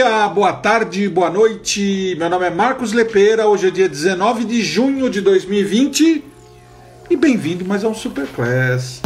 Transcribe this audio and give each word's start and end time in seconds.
dia, 0.00 0.28
boa 0.28 0.54
tarde, 0.54 1.10
boa 1.10 1.28
noite. 1.28 2.16
Meu 2.18 2.30
nome 2.30 2.46
é 2.46 2.50
Marcos 2.50 2.90
Lepeira. 2.90 3.46
Hoje 3.46 3.68
é 3.68 3.70
dia 3.70 3.86
19 3.86 4.46
de 4.46 4.62
junho 4.62 5.10
de 5.10 5.20
2020 5.20 6.24
e 7.10 7.16
bem-vindo 7.16 7.66
mais 7.66 7.84
a 7.84 7.88
um 7.88 7.92
Superclass. 7.92 9.02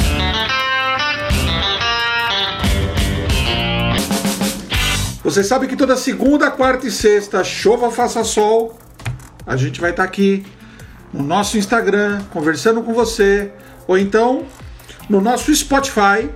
Você 5.25 5.43
sabe 5.43 5.67
que 5.67 5.75
toda 5.75 5.97
segunda, 5.97 6.49
quarta 6.53 6.87
e 6.87 6.93
sexta, 6.93 7.43
chova 7.43 7.91
faça 7.91 8.23
sol, 8.23 8.79
a 9.45 9.57
gente 9.57 9.81
vai 9.81 9.91
estar 9.91 10.05
tá 10.05 10.09
aqui 10.09 10.47
no 11.13 11.25
nosso 11.25 11.59
Instagram 11.59 12.23
conversando 12.31 12.83
com 12.83 12.95
você, 12.95 13.51
ou 13.89 13.99
então 13.99 14.47
no 15.11 15.21
nosso 15.21 15.53
Spotify, 15.53 16.31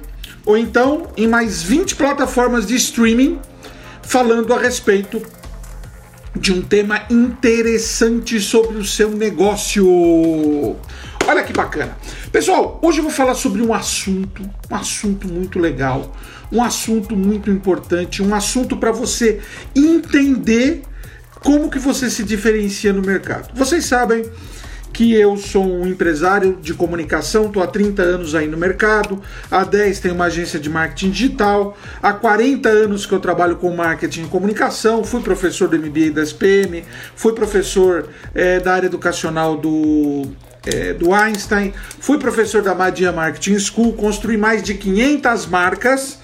ou 0.45 0.59
então 0.59 1.07
em 1.17 1.29
mais 1.29 1.63
20 1.63 1.95
plataformas 1.95 2.67
de 2.67 2.75
streaming 2.75 3.39
falando 4.09 4.55
a 4.55 4.59
respeito 4.59 5.23
de 6.35 6.51
um 6.51 6.63
tema 6.63 7.05
interessante 7.11 8.41
sobre 8.41 8.79
o 8.79 8.85
seu 8.85 9.11
negócio. 9.11 9.87
Olha 11.27 11.43
que 11.43 11.53
bacana. 11.53 11.95
Pessoal, 12.33 12.81
hoje 12.83 13.01
eu 13.01 13.03
vou 13.03 13.13
falar 13.13 13.35
sobre 13.35 13.61
um 13.61 13.75
assunto, 13.75 14.49
um 14.71 14.75
assunto 14.75 15.29
muito 15.29 15.59
legal, 15.59 16.17
um 16.51 16.63
assunto 16.63 17.15
muito 17.15 17.51
importante, 17.51 18.23
um 18.23 18.35
assunto 18.35 18.79
para 18.79 18.91
você 18.91 19.41
entender 19.77 20.85
como 21.45 21.71
que 21.71 21.79
você 21.79 22.09
se 22.09 22.25
diferencia 22.25 22.95
no 22.95 23.03
mercado. 23.03 23.55
Vocês 23.55 23.85
sabem 23.85 24.25
que 24.99 25.15
eu 25.15 25.37
sou 25.37 25.65
um 25.65 25.87
empresário 25.87 26.59
de 26.61 26.75
comunicação, 26.75 27.47
estou 27.47 27.63
há 27.63 27.69
30 27.69 28.03
anos 28.03 28.35
aí 28.35 28.49
no 28.49 28.57
mercado, 28.57 29.23
há 29.49 29.63
10 29.63 30.01
tenho 30.01 30.17
uma 30.17 30.25
agência 30.25 30.59
de 30.59 30.69
marketing 30.69 31.11
digital, 31.11 31.79
há 32.03 32.13
40 32.13 32.69
anos 32.69 33.07
que 33.07 33.13
eu 33.13 33.21
trabalho 33.21 33.55
com 33.55 33.71
marketing 33.71 34.25
e 34.25 34.27
comunicação, 34.27 35.05
fui 35.05 35.23
professor 35.23 35.69
do 35.69 35.79
MBA 35.79 36.11
da 36.11 36.21
SPM, 36.25 36.85
fui 37.15 37.33
professor 37.33 38.09
é, 38.35 38.59
da 38.59 38.75
área 38.75 38.89
educacional 38.89 39.57
do 39.57 40.33
é, 40.67 40.93
do 40.95 41.15
Einstein, 41.15 41.73
fui 42.01 42.19
professor 42.19 42.61
da 42.61 42.75
Madia 42.75 43.13
Marketing 43.13 43.57
School, 43.61 43.93
construí 43.93 44.37
mais 44.37 44.65
de 44.65 44.75
500 44.75 45.47
marcas 45.47 46.19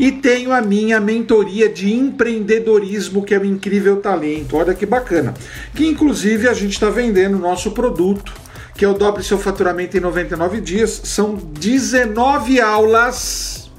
e 0.00 0.10
tenho 0.10 0.50
a 0.50 0.62
minha 0.62 0.98
mentoria 0.98 1.68
de 1.68 1.92
empreendedorismo, 1.92 3.22
que 3.22 3.34
é 3.34 3.38
o 3.38 3.44
Incrível 3.44 3.98
Talento. 3.98 4.56
Olha 4.56 4.72
que 4.72 4.86
bacana. 4.86 5.34
Que 5.74 5.86
inclusive 5.86 6.48
a 6.48 6.54
gente 6.54 6.72
está 6.72 6.88
vendendo 6.88 7.36
o 7.36 7.38
nosso 7.38 7.72
produto, 7.72 8.32
que 8.74 8.82
é 8.82 8.88
o 8.88 8.94
Dobre 8.94 9.22
Seu 9.22 9.38
Faturamento 9.38 9.98
em 9.98 10.00
99 10.00 10.62
Dias. 10.62 11.02
São 11.04 11.34
19 11.34 12.62
aulas 12.62 13.70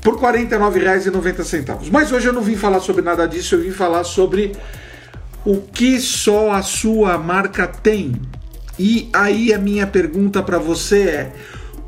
por 0.00 0.14
R$ 0.14 0.44
49,90. 0.46 1.90
Mas 1.90 2.12
hoje 2.12 2.28
eu 2.28 2.32
não 2.32 2.42
vim 2.42 2.54
falar 2.54 2.78
sobre 2.78 3.02
nada 3.02 3.26
disso, 3.26 3.56
eu 3.56 3.62
vim 3.62 3.72
falar 3.72 4.04
sobre 4.04 4.52
o 5.44 5.56
que 5.56 5.98
só 5.98 6.52
a 6.52 6.62
sua 6.62 7.18
marca 7.18 7.66
tem. 7.66 8.12
E 8.78 9.10
aí 9.12 9.52
a 9.52 9.58
minha 9.58 9.88
pergunta 9.88 10.40
para 10.40 10.58
você 10.58 11.00
é: 11.00 11.32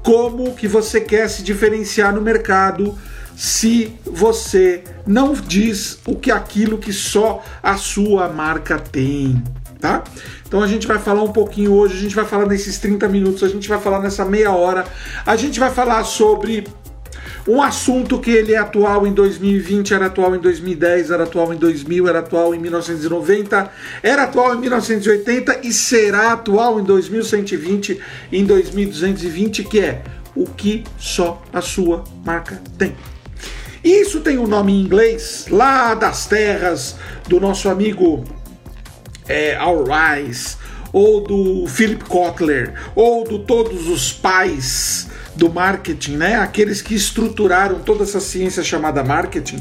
como 0.03 0.55
que 0.55 0.67
você 0.67 1.01
quer 1.01 1.29
se 1.29 1.43
diferenciar 1.43 2.15
no 2.15 2.21
mercado 2.21 2.97
se 3.37 3.97
você 4.05 4.85
não 5.07 5.33
diz 5.33 5.99
o 6.07 6.15
que 6.15 6.31
aquilo 6.31 6.77
que 6.77 6.93
só 6.93 7.43
a 7.63 7.77
sua 7.77 8.29
marca 8.29 8.79
tem, 8.79 9.43
tá? 9.81 10.05
Então 10.47 10.63
a 10.63 10.67
gente 10.67 10.87
vai 10.87 10.99
falar 10.99 11.23
um 11.23 11.33
pouquinho 11.33 11.73
hoje, 11.73 11.97
a 11.97 12.01
gente 12.01 12.15
vai 12.15 12.25
falar 12.25 12.45
nesses 12.47 12.79
30 12.79 13.09
minutos, 13.09 13.43
a 13.43 13.49
gente 13.49 13.69
vai 13.69 13.81
falar 13.81 14.01
nessa 14.01 14.25
meia 14.25 14.51
hora, 14.51 14.85
a 15.25 15.37
gente 15.37 15.59
vai 15.59 15.71
falar 15.71 16.05
sobre 16.05 16.67
um 17.47 17.63
assunto 17.63 18.19
que 18.19 18.31
ele 18.31 18.53
é 18.53 18.59
atual 18.59 19.07
em 19.07 19.13
2020, 19.13 19.95
era 19.95 20.07
atual 20.07 20.35
em 20.35 20.39
2010, 20.39 21.11
era 21.11 21.25
atual 21.25 21.53
em 21.55 21.57
2000, 21.57 22.09
era 22.09 22.19
atual 22.19 22.55
em 22.55 22.59
1990, 22.59 23.71
era 24.03 24.25
atual 24.25 24.55
em 24.55 24.61
1980 24.61 25.61
e 25.63 25.73
será 25.73 26.33
atual 26.33 26.79
em 26.81 26.85
2120 26.85 28.01
e 28.31 28.39
em 28.39 28.45
2220, 28.45 29.65
que 29.65 29.81
é 29.81 30.03
o 30.35 30.45
que 30.45 30.85
só 30.99 31.43
a 31.53 31.61
sua 31.61 32.05
marca 32.25 32.61
tem. 32.79 32.95
Isso 33.83 34.21
tem 34.21 34.39
um 34.39 34.47
nome 34.47 34.73
em 34.73 34.83
inglês, 34.83 35.47
lá 35.51 35.95
das 35.95 36.27
terras 36.27 36.97
do 37.27 37.41
nosso 37.41 37.69
amigo 37.69 38.25
é, 39.27 39.57
Al 39.57 39.85
Rice, 39.85 40.57
ou 40.93 41.21
do 41.21 41.67
Philip 41.67 42.05
Kotler, 42.05 42.75
ou 42.95 43.25
do 43.25 43.39
Todos 43.41 43.89
os 43.89 44.13
Pais 44.13 45.09
do 45.37 45.53
marketing, 45.53 46.17
né? 46.17 46.37
Aqueles 46.37 46.83
que 46.83 46.95
estruturaram 46.95 47.81
toda 47.81 48.03
essa 48.03 48.21
ciência 48.21 48.63
chamada 48.63 49.03
marketing, 49.03 49.59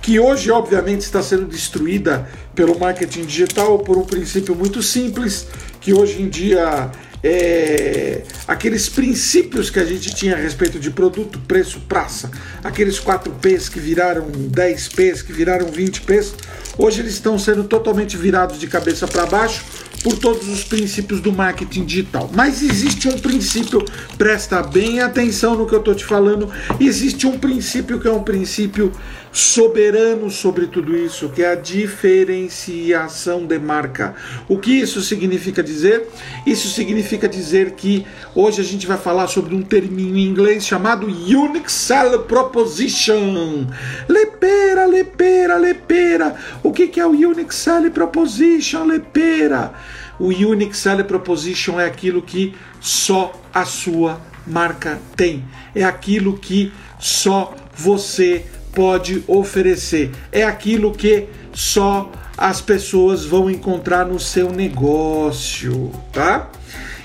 que 0.00 0.18
hoje 0.18 0.50
obviamente 0.50 1.02
está 1.02 1.22
sendo 1.22 1.46
destruída 1.46 2.28
pelo 2.54 2.78
marketing 2.78 3.22
digital 3.22 3.78
por 3.80 3.98
um 3.98 4.04
princípio 4.04 4.54
muito 4.54 4.82
simples, 4.82 5.46
que 5.80 5.92
hoje 5.92 6.22
em 6.22 6.28
dia 6.28 6.90
é, 7.22 8.22
aqueles 8.46 8.88
princípios 8.88 9.70
que 9.70 9.78
a 9.80 9.84
gente 9.84 10.14
tinha 10.14 10.34
a 10.34 10.38
respeito 10.38 10.78
de 10.78 10.90
produto, 10.90 11.38
preço, 11.40 11.80
praça, 11.80 12.30
aqueles 12.62 12.98
4 13.00 13.32
P's 13.34 13.68
que 13.68 13.80
viraram 13.80 14.30
10 14.30 14.88
P's, 14.88 15.22
que 15.22 15.32
viraram 15.32 15.66
20 15.66 16.02
P's, 16.02 16.34
hoje 16.76 17.00
eles 17.00 17.14
estão 17.14 17.38
sendo 17.38 17.64
totalmente 17.64 18.16
virados 18.16 18.58
de 18.58 18.66
cabeça 18.66 19.06
para 19.06 19.26
baixo 19.26 19.64
por 20.08 20.16
todos 20.16 20.48
os 20.48 20.64
princípios 20.64 21.20
do 21.20 21.30
marketing 21.30 21.84
digital. 21.84 22.30
Mas 22.32 22.62
existe 22.62 23.08
um 23.08 23.18
princípio, 23.18 23.84
presta 24.16 24.62
bem 24.62 25.00
atenção 25.00 25.54
no 25.54 25.66
que 25.66 25.74
eu 25.74 25.80
estou 25.80 25.94
te 25.94 26.04
falando, 26.04 26.50
existe 26.80 27.26
um 27.26 27.38
princípio 27.38 28.00
que 28.00 28.08
é 28.08 28.12
um 28.12 28.22
princípio 28.22 28.90
soberano 29.30 30.30
sobre 30.30 30.66
tudo 30.66 30.96
isso, 30.96 31.28
que 31.28 31.42
é 31.42 31.52
a 31.52 31.54
diferenciação 31.54 33.44
de 33.44 33.58
marca. 33.58 34.14
O 34.48 34.58
que 34.58 34.72
isso 34.72 35.02
significa 35.02 35.62
dizer? 35.62 36.08
Isso 36.46 36.68
significa 36.68 37.28
dizer 37.28 37.72
que 37.72 38.06
hoje 38.34 38.62
a 38.62 38.64
gente 38.64 38.86
vai 38.86 38.96
falar 38.96 39.26
sobre 39.26 39.54
um 39.54 39.62
terminho 39.62 40.16
em 40.16 40.26
inglês 40.26 40.66
chamado 40.66 41.06
Unique 41.06 41.70
Seller 41.70 42.20
Proposition. 42.20 43.66
Lepera, 44.08 44.86
lepera, 44.86 45.56
lepera. 45.56 46.34
O 46.62 46.72
que 46.72 46.98
é 46.98 47.06
o 47.06 47.10
Unique 47.10 47.54
Seller 47.54 47.90
Proposition, 47.90 48.84
lepera? 48.84 49.74
O 50.18 50.28
Unique 50.28 50.76
Seller 50.76 51.04
Proposition 51.04 51.78
é 51.78 51.86
aquilo 51.86 52.22
que 52.22 52.54
só 52.80 53.32
a 53.52 53.64
sua 53.64 54.20
marca 54.46 54.98
tem. 55.16 55.44
É 55.74 55.84
aquilo 55.84 56.38
que 56.38 56.72
só 56.98 57.54
você 57.74 58.44
pode 58.72 59.22
oferecer. 59.26 60.10
É 60.32 60.44
aquilo 60.44 60.92
que 60.92 61.28
só 61.52 62.10
as 62.36 62.60
pessoas 62.60 63.24
vão 63.24 63.50
encontrar 63.50 64.06
no 64.06 64.20
seu 64.20 64.52
negócio, 64.52 65.90
tá? 66.12 66.48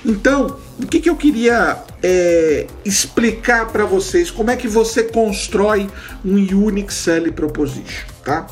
Então, 0.05 0.57
o 0.79 0.85
que, 0.85 0.99
que 0.99 1.09
eu 1.09 1.15
queria 1.15 1.77
é, 2.01 2.67
explicar 2.83 3.67
para 3.67 3.85
vocês? 3.85 4.29
Como 4.29 4.51
é 4.51 4.55
que 4.55 4.67
você 4.67 5.03
constrói 5.03 5.89
um 6.23 6.35
Unique 6.35 6.93
Selling 6.93 7.31
Proposition, 7.31 8.05
tá? 8.23 8.45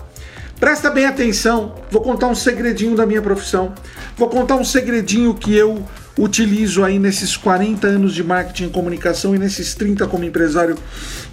Presta 0.61 0.91
bem 0.91 1.05
atenção, 1.05 1.73
vou 1.89 2.03
contar 2.03 2.27
um 2.27 2.35
segredinho 2.35 2.95
da 2.95 3.03
minha 3.03 3.19
profissão. 3.19 3.73
Vou 4.15 4.29
contar 4.29 4.55
um 4.57 4.63
segredinho 4.63 5.33
que 5.33 5.55
eu 5.55 5.83
utilizo 6.15 6.83
aí 6.83 6.99
nesses 6.99 7.35
40 7.35 7.87
anos 7.87 8.13
de 8.13 8.23
marketing 8.23 8.65
e 8.65 8.69
comunicação 8.69 9.35
e 9.35 9.39
nesses 9.39 9.73
30 9.73 10.05
como 10.05 10.23
empresário 10.23 10.77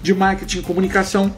de 0.02 0.14
marketing 0.14 0.60
e 0.60 0.62
comunicação 0.62 1.36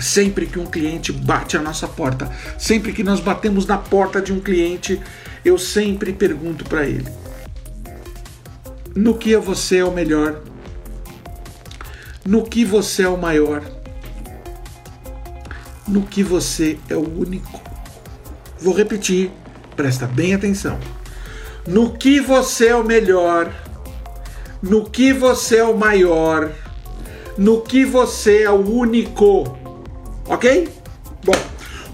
Sempre 0.00 0.46
que 0.46 0.58
um 0.58 0.66
cliente 0.66 1.12
bate 1.12 1.56
a 1.56 1.60
nossa 1.60 1.86
porta, 1.86 2.28
sempre 2.58 2.92
que 2.92 3.04
nós 3.04 3.20
batemos 3.20 3.66
na 3.66 3.78
porta 3.78 4.20
de 4.20 4.32
um 4.32 4.40
cliente, 4.40 5.00
eu 5.44 5.58
sempre 5.58 6.12
pergunto 6.12 6.64
para 6.64 6.86
ele: 6.86 7.06
no 8.96 9.16
que 9.16 9.36
você 9.36 9.78
é 9.78 9.84
o 9.84 9.92
melhor? 9.92 10.40
No 12.26 12.42
que 12.44 12.64
você 12.64 13.02
é 13.02 13.08
o 13.08 13.16
maior? 13.16 13.79
No 15.90 16.02
que 16.02 16.22
você 16.22 16.78
é 16.88 16.94
o 16.94 17.00
único? 17.00 17.60
Vou 18.60 18.72
repetir, 18.72 19.32
presta 19.74 20.06
bem 20.06 20.34
atenção. 20.34 20.78
No 21.66 21.94
que 21.94 22.20
você 22.20 22.68
é 22.68 22.76
o 22.76 22.84
melhor? 22.84 23.52
No 24.62 24.88
que 24.88 25.12
você 25.12 25.56
é 25.56 25.64
o 25.64 25.76
maior? 25.76 26.52
No 27.36 27.62
que 27.62 27.84
você 27.84 28.44
é 28.44 28.50
o 28.50 28.60
único? 28.60 29.58
Ok? 30.28 30.68
Bom, 31.24 31.34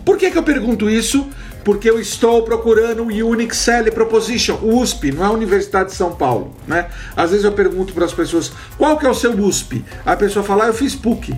por 0.05 0.19
que, 0.19 0.31
que 0.31 0.37
eu 0.37 0.43
pergunto 0.43 0.91
isso? 0.91 1.27
Porque 1.67 1.91
eu 1.91 1.99
estou 1.99 2.45
procurando 2.45 3.03
o 3.03 3.07
Unique 3.09 3.57
Selling 3.57 3.91
Proposition, 3.91 4.57
USP, 4.63 5.11
não 5.11 5.25
é 5.25 5.27
a 5.27 5.33
Universidade 5.33 5.91
de 5.91 5.97
São 5.97 6.13
Paulo, 6.15 6.55
né? 6.65 6.89
Às 7.17 7.31
vezes 7.33 7.45
eu 7.45 7.51
pergunto 7.51 7.93
para 7.93 8.05
as 8.05 8.13
pessoas, 8.13 8.53
qual 8.79 8.97
que 8.97 9.05
é 9.05 9.11
o 9.11 9.15
seu 9.15 9.33
USP? 9.33 9.85
A 10.05 10.15
pessoa 10.15 10.45
fala, 10.45 10.67
ah, 10.67 10.69
eu 10.69 10.75
fiz 10.75 10.95
PUC, 10.95 11.35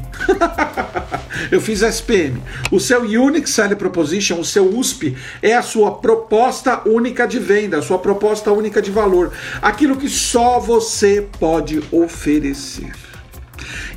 eu 1.51 1.63
fiz 1.63 1.81
SPM. 1.81 2.43
O 2.71 2.79
seu 2.79 3.01
Unique 3.05 3.49
Selling 3.49 3.77
Proposition, 3.77 4.39
o 4.39 4.45
seu 4.45 4.69
USP, 4.69 5.17
é 5.41 5.57
a 5.57 5.63
sua 5.63 5.93
proposta 5.93 6.83
única 6.87 7.27
de 7.27 7.39
venda, 7.39 7.79
a 7.79 7.83
sua 7.83 7.99
proposta 7.99 8.53
única 8.53 8.83
de 8.83 8.91
valor, 8.91 9.33
aquilo 9.63 9.97
que 9.97 10.11
só 10.11 10.61
você 10.61 11.27
pode 11.41 11.83
oferecer. 11.91 13.08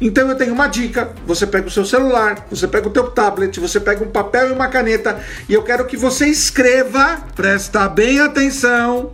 Então 0.01 0.27
eu 0.27 0.36
tenho 0.36 0.51
uma 0.51 0.65
dica, 0.65 1.12
você 1.27 1.45
pega 1.45 1.68
o 1.68 1.71
seu 1.71 1.86
celular, 1.86 2.48
você 2.50 2.68
pega 2.68 2.88
o 2.88 2.92
teu 2.92 3.12
tablet, 3.12 3.59
você 3.59 3.80
pega 3.80 4.03
um 4.03 4.09
papel 4.09 4.50
e 4.50 4.51
uma 4.51 4.68
caneta 4.68 5.19
e 5.48 5.53
eu 5.53 5.62
quero 5.62 5.86
que 5.86 5.95
você 5.95 6.25
escreva, 6.25 7.24
presta 7.36 7.88
bem 7.88 8.19
atenção 8.19 9.13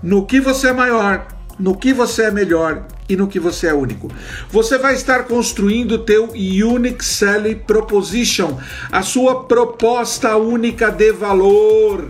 no 0.00 0.24
que 0.24 0.40
você 0.40 0.68
é 0.68 0.72
maior, 0.72 1.26
no 1.58 1.76
que 1.76 1.92
você 1.92 2.26
é 2.26 2.30
melhor 2.30 2.86
e 3.08 3.16
no 3.16 3.26
que 3.26 3.40
você 3.40 3.66
é 3.66 3.74
único. 3.74 4.08
Você 4.52 4.78
vai 4.78 4.94
estar 4.94 5.24
construindo 5.24 5.92
o 5.96 5.98
teu 5.98 6.30
Unique 6.30 7.04
Selling 7.04 7.56
Proposition, 7.56 8.56
a 8.92 9.02
sua 9.02 9.44
proposta 9.44 10.36
única 10.36 10.90
de 10.90 11.10
valor, 11.10 12.06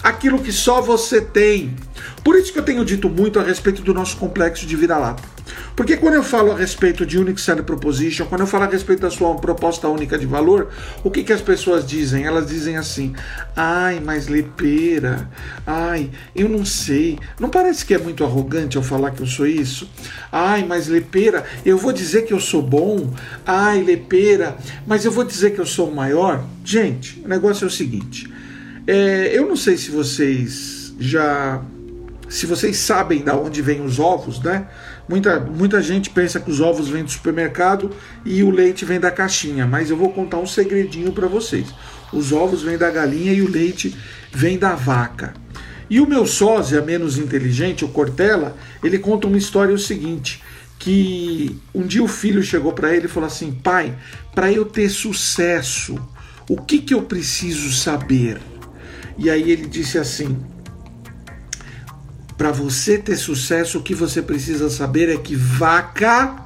aquilo 0.00 0.38
que 0.38 0.52
só 0.52 0.80
você 0.80 1.20
tem. 1.20 1.74
Por 2.22 2.36
isso 2.36 2.52
que 2.52 2.60
eu 2.60 2.64
tenho 2.64 2.84
dito 2.84 3.08
muito 3.08 3.40
a 3.40 3.42
respeito 3.42 3.82
do 3.82 3.92
nosso 3.92 4.16
complexo 4.16 4.64
de 4.64 4.76
vira-lata. 4.76 5.31
Porque 5.74 5.96
quando 5.96 6.14
eu 6.14 6.22
falo 6.22 6.52
a 6.52 6.56
respeito 6.56 7.06
de 7.06 7.18
Unique 7.18 7.40
Selling 7.40 7.62
Proposition, 7.62 8.26
quando 8.26 8.42
eu 8.42 8.46
falo 8.46 8.64
a 8.64 8.68
respeito 8.68 9.00
da 9.00 9.10
sua 9.10 9.34
proposta 9.36 9.88
única 9.88 10.18
de 10.18 10.26
valor, 10.26 10.68
o 11.02 11.10
que, 11.10 11.24
que 11.24 11.32
as 11.32 11.40
pessoas 11.40 11.86
dizem? 11.86 12.24
Elas 12.24 12.46
dizem 12.46 12.76
assim: 12.76 13.14
ai, 13.56 14.00
mas 14.04 14.28
lepeira, 14.28 15.30
ai, 15.66 16.10
eu 16.34 16.48
não 16.48 16.64
sei. 16.64 17.18
Não 17.40 17.48
parece 17.48 17.84
que 17.84 17.94
é 17.94 17.98
muito 17.98 18.24
arrogante 18.24 18.76
eu 18.76 18.82
falar 18.82 19.10
que 19.12 19.22
eu 19.22 19.26
sou 19.26 19.46
isso? 19.46 19.90
Ai, 20.30 20.64
mas 20.64 20.88
lepeira, 20.88 21.44
eu 21.64 21.78
vou 21.78 21.92
dizer 21.92 22.22
que 22.22 22.32
eu 22.32 22.40
sou 22.40 22.62
bom? 22.62 23.12
Ai, 23.46 23.82
lepeira, 23.82 24.56
mas 24.86 25.04
eu 25.04 25.10
vou 25.10 25.24
dizer 25.24 25.50
que 25.50 25.60
eu 25.60 25.66
sou 25.66 25.90
maior? 25.90 26.44
Gente, 26.64 27.20
o 27.24 27.28
negócio 27.28 27.64
é 27.64 27.68
o 27.68 27.70
seguinte: 27.70 28.32
é, 28.86 29.30
eu 29.32 29.48
não 29.48 29.56
sei 29.56 29.76
se 29.76 29.90
vocês 29.90 30.94
já 30.98 31.62
se 32.32 32.46
vocês 32.46 32.78
sabem 32.78 33.22
da 33.22 33.36
onde 33.36 33.60
vêm 33.60 33.82
os 33.82 33.98
ovos, 33.98 34.40
né? 34.40 34.66
Muita, 35.08 35.40
muita 35.40 35.82
gente 35.82 36.10
pensa 36.10 36.38
que 36.38 36.50
os 36.50 36.60
ovos 36.60 36.88
vêm 36.88 37.04
do 37.04 37.10
supermercado 37.10 37.90
e 38.24 38.42
o 38.42 38.50
leite 38.50 38.84
vem 38.84 39.00
da 39.00 39.10
caixinha, 39.10 39.66
mas 39.66 39.90
eu 39.90 39.96
vou 39.96 40.12
contar 40.12 40.38
um 40.38 40.46
segredinho 40.46 41.12
para 41.12 41.26
vocês. 41.26 41.66
Os 42.12 42.32
ovos 42.32 42.62
vêm 42.62 42.78
da 42.78 42.90
galinha 42.90 43.32
e 43.32 43.42
o 43.42 43.50
leite 43.50 43.96
vem 44.32 44.58
da 44.58 44.74
vaca. 44.74 45.34
E 45.90 46.00
o 46.00 46.06
meu 46.06 46.26
sósia 46.26 46.80
menos 46.80 47.18
inteligente, 47.18 47.84
o 47.84 47.88
Cortella, 47.88 48.56
ele 48.82 48.98
conta 48.98 49.26
uma 49.26 49.36
história 49.36 49.74
o 49.74 49.78
seguinte, 49.78 50.42
que 50.78 51.58
um 51.74 51.86
dia 51.86 52.02
o 52.02 52.08
filho 52.08 52.42
chegou 52.42 52.72
para 52.72 52.94
ele 52.94 53.06
e 53.06 53.08
falou 53.08 53.26
assim: 53.26 53.52
"Pai, 53.52 53.94
para 54.34 54.50
eu 54.50 54.64
ter 54.64 54.88
sucesso, 54.88 55.98
o 56.48 56.56
que 56.56 56.78
que 56.78 56.94
eu 56.94 57.02
preciso 57.02 57.72
saber?" 57.72 58.40
E 59.18 59.28
aí 59.28 59.50
ele 59.50 59.66
disse 59.66 59.98
assim: 59.98 60.36
para 62.42 62.50
você 62.50 62.98
ter 62.98 63.16
sucesso, 63.16 63.78
o 63.78 63.82
que 63.84 63.94
você 63.94 64.20
precisa 64.20 64.68
saber 64.68 65.08
é 65.08 65.16
que 65.16 65.36
vaca 65.36 66.44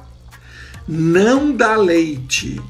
não 0.87 1.51
dá 1.51 1.75
leite. 1.75 2.61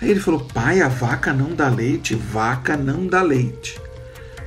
Aí 0.00 0.12
ele 0.12 0.20
falou: 0.20 0.38
pai, 0.54 0.80
a 0.80 0.86
vaca 0.86 1.32
não 1.32 1.56
dá 1.56 1.68
leite? 1.68 2.14
Vaca 2.14 2.76
não 2.76 3.04
dá 3.04 3.20
leite. 3.20 3.80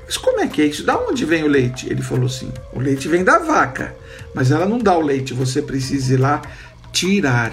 Mas 0.06 0.16
como 0.16 0.40
é 0.40 0.48
que 0.48 0.62
é 0.62 0.68
isso? 0.68 0.86
Da 0.86 0.98
onde 0.98 1.25
vem 1.25 1.44
o 1.44 1.50
leite? 1.50 1.90
Ele 1.90 2.01
falou 2.01 2.28
assim: 2.28 2.50
o 2.72 2.80
leite 2.80 3.10
vem 3.10 3.22
da 3.22 3.38
vaca, 3.38 3.94
mas 4.34 4.50
ela 4.50 4.66
não 4.66 4.80
dá 4.80 4.98
o 4.98 5.02
leite, 5.02 5.34
você 5.34 5.62
precisa 5.62 6.13
ir 6.13 6.18
lá 6.19 6.42
tirar. 6.94 7.52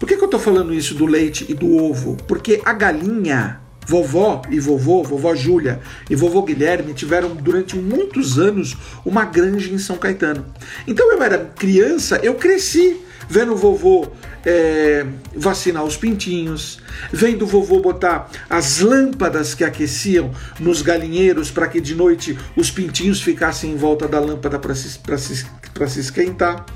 Por 0.00 0.08
que, 0.08 0.16
que 0.16 0.22
eu 0.22 0.26
estou 0.26 0.40
falando 0.40 0.74
isso 0.74 0.92
do 0.92 1.06
leite 1.06 1.46
e 1.48 1.54
do 1.54 1.72
ovo? 1.76 2.16
Porque 2.26 2.60
a 2.64 2.72
galinha 2.72 3.60
Vovó 3.86 4.42
e 4.50 4.58
vovô, 4.58 5.04
vovó 5.04 5.34
Júlia 5.34 5.80
e 6.10 6.16
vovô 6.16 6.42
Guilherme 6.42 6.92
tiveram 6.92 7.36
durante 7.36 7.76
muitos 7.76 8.36
anos 8.36 8.76
uma 9.04 9.24
granja 9.24 9.72
em 9.72 9.78
São 9.78 9.96
Caetano. 9.96 10.44
Então 10.88 11.10
eu 11.12 11.22
era 11.22 11.38
criança, 11.56 12.18
eu 12.22 12.34
cresci 12.34 13.00
vendo 13.28 13.52
o 13.52 13.56
vovô 13.56 14.08
é, 14.44 15.06
vacinar 15.34 15.84
os 15.84 15.96
pintinhos, 15.96 16.80
vendo 17.12 17.42
o 17.42 17.46
vovô 17.46 17.80
botar 17.80 18.30
as 18.48 18.80
lâmpadas 18.80 19.54
que 19.54 19.64
aqueciam 19.64 20.30
nos 20.58 20.82
galinheiros 20.82 21.50
para 21.50 21.66
que 21.66 21.80
de 21.80 21.94
noite 21.94 22.38
os 22.56 22.70
pintinhos 22.70 23.20
ficassem 23.20 23.72
em 23.72 23.76
volta 23.76 24.06
da 24.06 24.20
lâmpada 24.20 24.58
para 24.58 24.74
se, 24.74 25.00
se, 25.18 25.46
se 25.88 26.00
esquentar. 26.00 26.66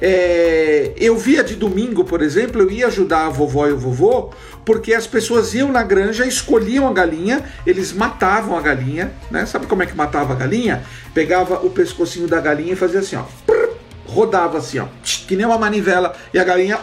É, 0.00 0.92
eu 0.96 1.16
via 1.16 1.44
de 1.44 1.54
domingo, 1.54 2.04
por 2.04 2.22
exemplo, 2.22 2.62
eu 2.62 2.70
ia 2.70 2.86
ajudar 2.86 3.26
a 3.26 3.28
vovó 3.28 3.66
e 3.66 3.72
o 3.72 3.78
vovô, 3.78 4.30
porque 4.64 4.94
as 4.94 5.06
pessoas 5.06 5.54
iam 5.54 5.70
na 5.70 5.82
granja, 5.82 6.26
escolhiam 6.26 6.88
a 6.88 6.92
galinha, 6.92 7.44
eles 7.66 7.92
matavam 7.92 8.56
a 8.56 8.60
galinha, 8.60 9.12
né? 9.30 9.44
Sabe 9.44 9.66
como 9.66 9.82
é 9.82 9.86
que 9.86 9.96
matava 9.96 10.32
a 10.32 10.36
galinha? 10.36 10.82
Pegava 11.12 11.66
o 11.66 11.70
pescocinho 11.70 12.26
da 12.26 12.40
galinha 12.40 12.72
e 12.72 12.76
fazia 12.76 13.00
assim, 13.00 13.16
ó, 13.16 13.24
rodava 14.06 14.58
assim, 14.58 14.78
ó, 14.78 14.86
que 15.02 15.36
nem 15.36 15.46
uma 15.46 15.58
manivela, 15.58 16.14
e 16.32 16.38
a 16.38 16.44
galinha 16.44 16.78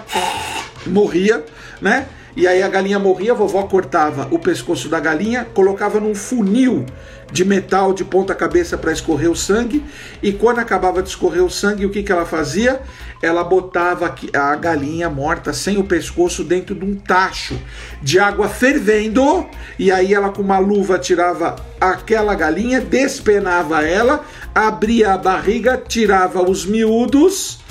morria, 0.85 1.43
né? 1.81 2.07
E 2.37 2.45
aí 2.45 2.61
a 2.61 2.67
galinha 2.67 2.99
morria, 2.99 3.31
a 3.31 3.35
vovó 3.35 3.63
cortava 3.63 4.27
o 4.29 4.37
pescoço 4.37 4.87
da 4.87 4.99
galinha, 4.99 5.47
colocava 5.55 5.99
num 5.99 6.13
funil 6.13 6.85
de 7.31 7.43
metal 7.43 7.93
de 7.93 8.03
ponta 8.03 8.35
cabeça 8.35 8.77
para 8.77 8.91
escorrer 8.91 9.31
o 9.31 9.35
sangue, 9.35 9.83
e 10.21 10.31
quando 10.31 10.59
acabava 10.59 11.01
de 11.01 11.09
escorrer 11.09 11.43
o 11.43 11.49
sangue, 11.49 11.87
o 11.87 11.89
que, 11.89 12.03
que 12.03 12.11
ela 12.11 12.27
fazia? 12.27 12.79
Ela 13.23 13.43
botava 13.43 14.13
a 14.33 14.55
galinha 14.55 15.09
morta 15.09 15.51
sem 15.51 15.79
o 15.79 15.83
pescoço 15.83 16.43
dentro 16.43 16.75
de 16.75 16.85
um 16.85 16.93
tacho 16.93 17.59
de 18.03 18.19
água 18.19 18.47
fervendo, 18.47 19.47
e 19.79 19.91
aí 19.91 20.13
ela 20.13 20.29
com 20.29 20.43
uma 20.43 20.59
luva 20.59 20.99
tirava 20.99 21.55
aquela 21.81 22.35
galinha, 22.35 22.79
despenava 22.79 23.83
ela, 23.83 24.23
abria 24.53 25.13
a 25.13 25.17
barriga, 25.17 25.75
tirava 25.75 26.47
os 26.47 26.67
miúdos, 26.67 27.65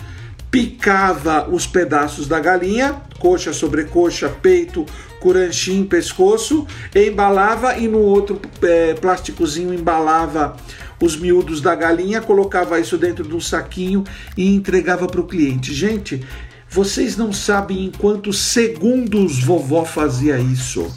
picava 0.56 1.47
os 1.50 1.67
pedaços 1.67 2.26
da 2.26 2.41
galinha, 2.41 3.03
coxa 3.19 3.53
sobre 3.53 3.85
coxa, 3.85 4.26
peito, 4.41 4.87
curanchim, 5.20 5.85
pescoço, 5.85 6.67
embalava 6.94 7.76
e 7.76 7.87
no 7.87 7.99
outro 7.99 8.41
é, 8.62 8.94
plásticozinho 8.94 9.75
embalava 9.75 10.56
os 10.99 11.14
miúdos 11.14 11.61
da 11.61 11.75
galinha, 11.75 12.23
colocava 12.23 12.81
isso 12.81 12.97
dentro 12.97 13.23
de 13.23 13.37
um 13.37 13.41
saquinho 13.41 14.03
e 14.35 14.55
entregava 14.55 15.06
para 15.06 15.20
o 15.20 15.26
cliente. 15.26 15.75
Gente, 15.75 16.26
vocês 16.70 17.19
não 17.19 17.35
sabem 17.35 17.85
em 17.85 17.91
quantos 17.91 18.38
segundos 18.38 19.44
vovó 19.44 19.85
fazia 19.85 20.38
isso. 20.38 20.91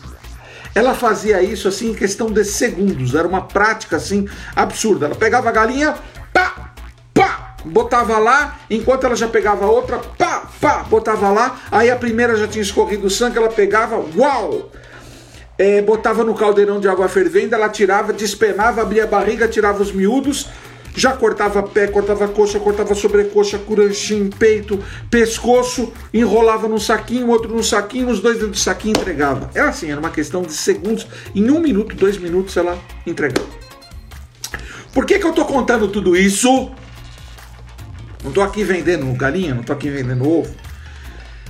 Ela 0.73 0.95
fazia 0.95 1.43
isso 1.43 1.67
assim 1.67 1.91
em 1.91 1.95
questão 1.95 2.31
de 2.31 2.45
segundos, 2.45 3.13
era 3.13 3.27
uma 3.27 3.41
prática 3.41 3.97
assim 3.97 4.25
absurda. 4.55 5.07
Ela 5.07 5.15
pegava 5.15 5.49
a 5.49 5.51
galinha, 5.51 5.95
pá, 6.31 6.73
pá, 7.13 7.48
botava 7.69 8.17
lá, 8.17 8.59
enquanto 8.69 9.05
ela 9.05 9.15
já 9.15 9.27
pegava 9.27 9.65
outra, 9.65 9.97
pá, 10.17 10.49
pá, 10.59 10.83
botava 10.89 11.29
lá, 11.29 11.59
aí 11.71 11.89
a 11.89 11.95
primeira 11.95 12.35
já 12.35 12.47
tinha 12.47 12.61
escorrido 12.61 13.07
o 13.07 13.09
sangue, 13.09 13.37
ela 13.37 13.49
pegava, 13.49 14.03
uau! 14.15 14.71
É, 15.57 15.81
botava 15.81 16.23
no 16.23 16.33
caldeirão 16.33 16.79
de 16.79 16.87
água 16.87 17.09
fervendo, 17.09 17.53
ela 17.53 17.67
tirava, 17.67 18.13
despenava, 18.13 18.81
abria 18.81 19.03
a 19.03 19.07
barriga, 19.07 19.45
tirava 19.45 19.83
os 19.83 19.91
miúdos, 19.91 20.47
já 20.95 21.13
cortava 21.13 21.61
pé, 21.63 21.87
cortava 21.87 22.27
coxa, 22.27 22.59
cortava 22.59 22.95
sobrecoxa, 22.95 23.57
curanchim, 23.57 24.29
peito, 24.29 24.79
pescoço, 25.09 25.91
enrolava 26.13 26.67
num 26.67 26.79
saquinho, 26.79 27.27
outro 27.27 27.53
num 27.53 27.63
saquinho, 27.63 28.09
os 28.09 28.19
dois 28.19 28.35
dentro 28.35 28.51
do 28.51 28.57
saquinho 28.57 28.91
entregava. 28.91 29.49
Era 29.53 29.69
assim, 29.69 29.91
era 29.91 29.99
uma 29.99 30.09
questão 30.09 30.41
de 30.41 30.53
segundos. 30.53 31.07
Em 31.35 31.49
um 31.51 31.59
minuto, 31.59 31.95
dois 31.95 32.17
minutos 32.17 32.55
ela 32.57 32.77
entregava. 33.05 33.47
Por 34.93 35.05
que, 35.05 35.19
que 35.19 35.25
eu 35.25 35.33
tô 35.33 35.45
contando 35.45 35.87
tudo 35.87 36.17
isso? 36.17 36.71
Não 38.23 38.31
tô 38.31 38.41
aqui 38.41 38.63
vendendo 38.63 39.11
galinha, 39.13 39.55
não 39.55 39.63
tô 39.63 39.73
aqui 39.73 39.89
vendendo 39.89 40.27
ovo. 40.27 40.53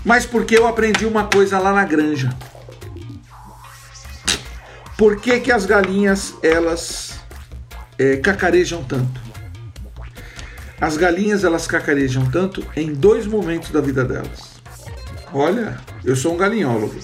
Mas 0.06 0.26
porque 0.26 0.58
eu 0.58 0.68
aprendi 0.68 1.06
uma 1.06 1.26
coisa 1.26 1.60
lá 1.60 1.74
na 1.74 1.84
granja. 1.84 2.30
Por 4.98 5.20
que, 5.20 5.40
que 5.40 5.52
as 5.52 5.66
galinhas 5.66 6.36
elas 6.44 7.20
é, 7.98 8.18
cacarejam 8.18 8.84
tanto? 8.84 9.20
As 10.80 10.96
galinhas 10.96 11.44
elas 11.44 11.68
cacarejam 11.68 12.30
tanto 12.30 12.66
em 12.76 12.94
dois 12.94 13.26
momentos 13.26 13.70
da 13.72 13.82
vida 13.82 14.06
delas. 14.06 14.62
Olha, 15.34 15.78
eu 16.04 16.16
sou 16.16 16.34
um 16.34 16.38
galinhólogo. 16.38 16.96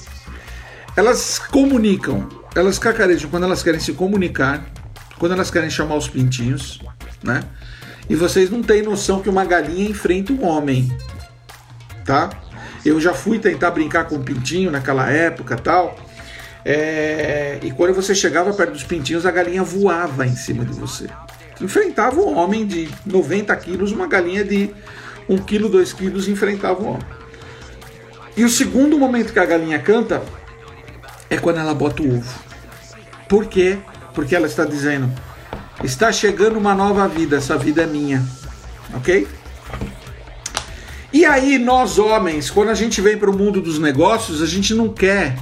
Elas 0.96 1.40
comunicam, 1.40 2.30
elas 2.56 2.80
cacarejam 2.80 3.30
quando 3.30 3.44
elas 3.44 3.62
querem 3.62 3.80
se 3.80 3.94
comunicar, 3.94 4.66
quando 5.20 5.34
elas 5.34 5.52
querem 5.52 5.70
chamar 5.70 5.96
os 5.96 6.08
pintinhos, 6.08 6.80
né? 7.22 7.44
E 8.10 8.16
vocês 8.16 8.50
não 8.50 8.62
têm 8.62 8.82
noção 8.82 9.22
que 9.22 9.30
uma 9.30 9.46
galinha 9.46 9.90
enfrenta 9.90 10.32
um 10.32 10.46
homem, 10.46 10.96
tá? 12.06 12.30
Eu 12.86 13.02
já 13.02 13.14
fui 13.14 13.40
tentar 13.40 13.72
brincar 13.72 14.06
com 14.06 14.16
o 14.16 14.24
pintinho 14.24 14.70
naquela 14.70 15.10
época 15.10 15.56
tal. 15.56 15.96
É... 16.64 17.60
E 17.64 17.72
quando 17.72 17.94
você 17.94 18.14
chegava 18.14 18.54
perto 18.54 18.74
dos 18.74 18.84
pintinhos, 18.84 19.26
a 19.26 19.32
galinha 19.32 19.64
voava 19.64 20.26
em 20.26 20.36
cima 20.36 20.64
de 20.64 20.74
você 20.74 21.08
enfrentava 21.62 22.20
um 22.20 22.38
homem 22.38 22.66
de 22.66 22.90
90 23.06 23.56
quilos, 23.58 23.92
uma 23.92 24.08
galinha 24.08 24.44
de 24.44 24.70
1 25.30 25.38
quilo, 25.40 25.70
2 25.70 25.94
quilos 25.94 26.28
enfrentava 26.28 26.82
um 26.82 26.90
homem. 26.90 27.06
E 28.36 28.44
o 28.44 28.50
segundo 28.50 28.98
momento 28.98 29.32
que 29.32 29.40
a 29.40 29.46
galinha 29.46 29.80
canta 29.80 30.22
é 31.30 31.38
quando 31.38 31.60
ela 31.60 31.74
bota 31.74 32.04
o 32.04 32.18
ovo. 32.18 32.40
Por 33.30 33.46
quê? 33.46 33.78
Porque 34.14 34.36
ela 34.36 34.48
está 34.48 34.66
dizendo: 34.66 35.10
está 35.84 36.12
chegando 36.12 36.58
uma 36.58 36.74
nova 36.74 37.08
vida, 37.08 37.38
essa 37.38 37.58
vida 37.58 37.84
é 37.84 37.86
minha. 37.86 38.26
Ok? 38.94 39.28
E 41.12 41.24
aí, 41.26 41.58
nós 41.58 41.98
homens, 41.98 42.50
quando 42.50 42.70
a 42.70 42.76
gente 42.76 43.00
vem 43.02 43.18
para 43.18 43.30
o 43.30 43.38
mundo 43.38 43.62
dos 43.62 43.80
negócios, 43.80 44.42
a 44.42 44.46
gente 44.46 44.74
não 44.74 44.90
quer 44.90 45.38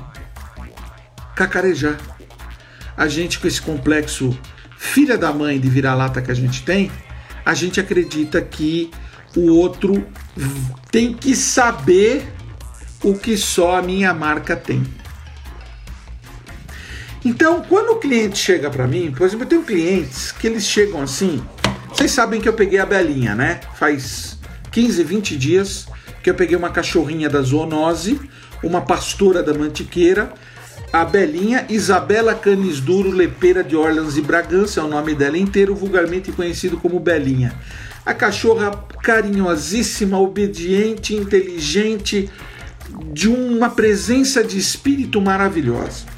cacarejar. 1.35 1.97
A 2.95 3.07
gente, 3.07 3.39
com 3.39 3.47
esse 3.47 3.61
complexo 3.61 4.37
filha 4.77 5.17
da 5.17 5.31
mãe 5.31 5.59
de 5.59 5.69
vira-lata 5.69 6.21
que 6.21 6.29
a 6.29 6.35
gente 6.35 6.63
tem, 6.63 6.91
a 7.45 7.53
gente 7.53 7.79
acredita 7.79 8.41
que 8.41 8.91
o 9.35 9.51
outro 9.55 10.05
tem 10.91 11.13
que 11.13 11.35
saber 11.35 12.31
o 13.03 13.15
que 13.15 13.35
só 13.35 13.77
a 13.77 13.81
minha 13.81 14.13
marca 14.13 14.55
tem. 14.55 14.83
Então, 17.25 17.61
quando 17.61 17.91
o 17.91 17.99
cliente 17.99 18.37
chega 18.37 18.69
para 18.69 18.85
mim, 18.85 19.11
por 19.11 19.25
exemplo, 19.25 19.45
eu 19.45 19.49
tenho 19.49 19.63
clientes 19.63 20.31
que 20.31 20.45
eles 20.45 20.65
chegam 20.65 21.01
assim. 21.01 21.41
Vocês 21.89 22.11
sabem 22.11 22.41
que 22.41 22.49
eu 22.49 22.53
peguei 22.53 22.79
a 22.79 22.85
Belinha, 22.85 23.33
né? 23.33 23.61
Faz 23.75 24.37
15, 24.71 25.03
20 25.03 25.37
dias 25.37 25.87
que 26.21 26.29
eu 26.29 26.33
peguei 26.33 26.55
uma 26.55 26.69
cachorrinha 26.69 27.29
da 27.29 27.41
zoonose, 27.41 28.19
uma 28.61 28.81
pastora 28.81 29.43
da 29.43 29.53
mantiqueira, 29.53 30.33
a 30.91 31.03
Belinha 31.03 31.65
Isabela 31.69 32.35
Canis 32.35 32.79
Duro 32.79 33.09
Lepeira 33.09 33.63
de 33.63 33.75
Orleans 33.75 34.15
e 34.15 34.21
Bragança, 34.21 34.79
é 34.79 34.83
o 34.83 34.87
nome 34.87 35.15
dela 35.15 35.37
inteiro, 35.37 35.73
vulgarmente 35.73 36.31
conhecido 36.31 36.77
como 36.77 36.99
Belinha. 36.99 37.53
A 38.05 38.13
cachorra 38.13 38.69
carinhosíssima, 39.01 40.19
obediente, 40.19 41.15
inteligente, 41.15 42.29
de 43.11 43.27
uma 43.27 43.69
presença 43.69 44.43
de 44.43 44.57
espírito 44.57 45.19
maravilhosa. 45.19 46.12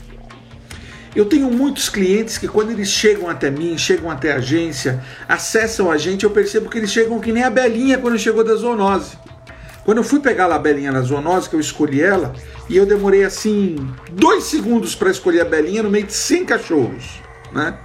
Eu 1.15 1.25
tenho 1.25 1.50
muitos 1.50 1.88
clientes 1.88 2.38
que 2.38 2.48
quando 2.48 2.72
eles 2.72 2.89
chegam 2.89 3.29
até 3.29 3.50
mim, 3.50 3.77
chegam 3.77 4.12
até 4.12 4.34
a 4.34 4.36
agência, 4.36 5.01
acessam 5.29 5.89
a 5.89 5.98
gente, 5.98 6.25
eu 6.25 6.29
percebo 6.29 6.69
que 6.69 6.77
eles 6.77 6.91
chegam 6.91 7.22
que 7.22 7.31
nem 7.31 7.41
a 7.41 7.50
Belinha 7.50 7.98
quando 7.98 8.19
chegou 8.19 8.43
da 8.43 8.53
zoonose. 8.53 9.17
Quando 9.86 10.00
eu 10.00 10.03
fui 10.03 10.19
pegar 10.19 10.51
a 10.51 10.60
Belinha 10.60 10.91
na 10.91 11.01
zoonose, 11.01 11.48
que 11.50 11.55
eu 11.55 11.60
escolhi 11.60 12.01
ela, 12.01 12.34
e 12.67 12.75
eu 12.75 12.86
demorei 12.86 13.24
assim 13.24 13.77
dois 14.12 14.43
segundos 14.43 14.93
para 14.93 15.10
escolher 15.10 15.41
a 15.41 15.45
Belinha 15.45 15.84
no 15.84 15.89
meio 15.89 16.05
de 16.05 16.13
100 16.13 16.45
cachorros, 16.45 17.22
né? 17.53 17.77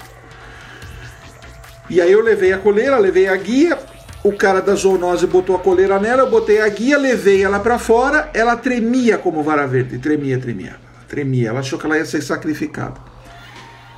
E 1.89 2.01
aí 2.01 2.11
eu 2.11 2.23
levei 2.23 2.53
a 2.53 2.59
coleira, 2.59 2.99
levei 2.99 3.29
a 3.29 3.37
guia, 3.37 3.79
o 4.25 4.33
cara 4.33 4.61
da 4.61 4.75
zoonose 4.75 5.27
botou 5.27 5.55
a 5.55 5.59
coleira 5.59 6.01
nela, 6.01 6.23
eu 6.23 6.31
botei 6.31 6.61
a 6.61 6.69
guia, 6.69 6.99
levei 6.99 7.45
ela 7.45 7.61
para 7.61 7.79
fora, 7.79 8.29
ela 8.35 8.57
tremia 8.57 9.19
como 9.19 9.43
vara 9.43 9.67
verde, 9.67 9.99
tremia, 9.99 10.39
tremia, 10.39 10.77
tremia. 11.07 11.51
Ela 11.51 11.61
achou 11.61 11.79
que 11.79 11.87
ela 11.87 11.97
ia 11.97 12.05
ser 12.05 12.23
sacrificada. 12.23 13.10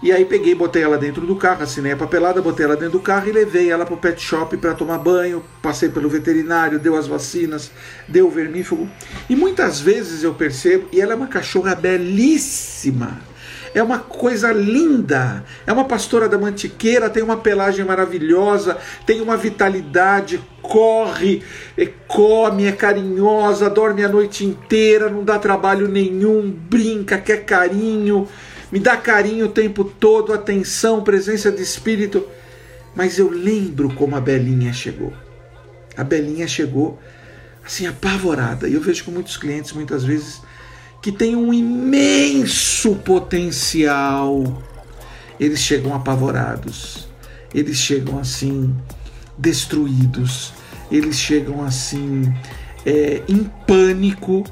E 0.03 0.11
aí 0.11 0.25
peguei, 0.25 0.53
botei 0.53 0.83
ela 0.83 0.99
dentro 0.99 1.25
do 1.25 1.37
carro, 1.37 1.63
assinei 1.63 1.93
a 1.93 1.97
papelada, 1.97 2.43
botei 2.43 2.67
ela 2.67 2.75
dentro 2.75 2.99
do 2.99 3.01
carro 3.01 3.29
e 3.29 3.33
levei 3.33 3.71
ela 3.71 3.87
pro 3.87 3.97
pet 3.97 4.21
shop 4.21 4.57
para 4.57 4.75
tomar 4.75 4.99
banho, 4.99 5.45
passei 5.63 5.89
pelo 5.89 6.09
veterinário, 6.09 6.81
deu 6.81 6.97
as 6.97 7.07
vacinas, 7.07 7.71
deu 8.09 8.27
o 8.27 8.31
vermífugo. 8.31 8.91
E 9.31 9.37
muitas 9.37 9.81
vezes 9.81 10.25
eu 10.25 10.35
percebo, 10.35 10.89
e 10.91 11.01
ela 11.01 11.13
é 11.13 11.15
uma 11.15 11.29
cachorra 11.29 11.77
belíssima. 11.77 13.21
É 13.73 13.81
uma 13.81 14.01
coisa 14.01 14.53
linda. 14.53 15.45
É 15.65 15.73
uma 15.73 15.85
pastora 15.85 16.29
da 16.29 16.37
mantiqueira, 16.37 17.09
tem 17.09 17.23
uma 17.23 17.37
pelagem 17.37 17.85
maravilhosa, 17.85 18.79
tem 19.07 19.21
uma 19.21 19.37
vitalidade, 19.37 20.43
corre, 20.61 21.45
é, 21.79 21.89
come, 22.09 22.67
é 22.67 22.73
carinhosa, 22.73 23.71
dorme 23.71 24.05
a 24.05 24.09
noite 24.09 24.45
inteira, 24.45 25.09
não 25.09 25.23
dá 25.23 25.39
trabalho 25.39 25.87
nenhum, 25.87 26.51
brinca, 26.51 27.19
quer 27.19 27.45
carinho 27.45 28.27
me 28.73 28.81
dá 28.81 28.97
carinho 28.97 29.47
o 29.47 29.50
tempo 29.50 29.85
todo, 29.85 30.33
atenção, 30.33 31.05
presença 31.05 31.52
de 31.52 31.62
espírito. 31.62 32.26
Mas 32.95 33.19
eu 33.19 33.29
lembro 33.29 33.95
como 33.95 34.17
a 34.17 34.21
Belinha 34.21 34.73
chegou. 34.73 35.12
A 35.95 36.02
Belinha 36.02 36.49
chegou 36.49 36.99
assim 37.62 37.87
apavorada. 37.87 38.67
E 38.67 38.73
eu 38.73 38.81
vejo 38.81 39.05
com 39.05 39.11
muitos 39.11 39.37
clientes 39.37 39.73
muitas 39.73 40.05
vezes 40.05 40.41
que 41.02 41.12
tem 41.12 41.37
um 41.37 41.52
imenso 41.52 42.97
potencial. 42.97 44.62
Eles 45.38 45.61
chegam 45.61 45.95
apavorados. 45.95 47.07
Eles 47.55 47.76
chegam 47.76 48.19
assim 48.19 48.75
destruídos. 49.37 50.55
Eles 50.91 51.17
chegam 51.17 51.62
assim 51.62 52.33
é, 52.87 53.23
em 53.29 53.45
pânico 53.67 54.45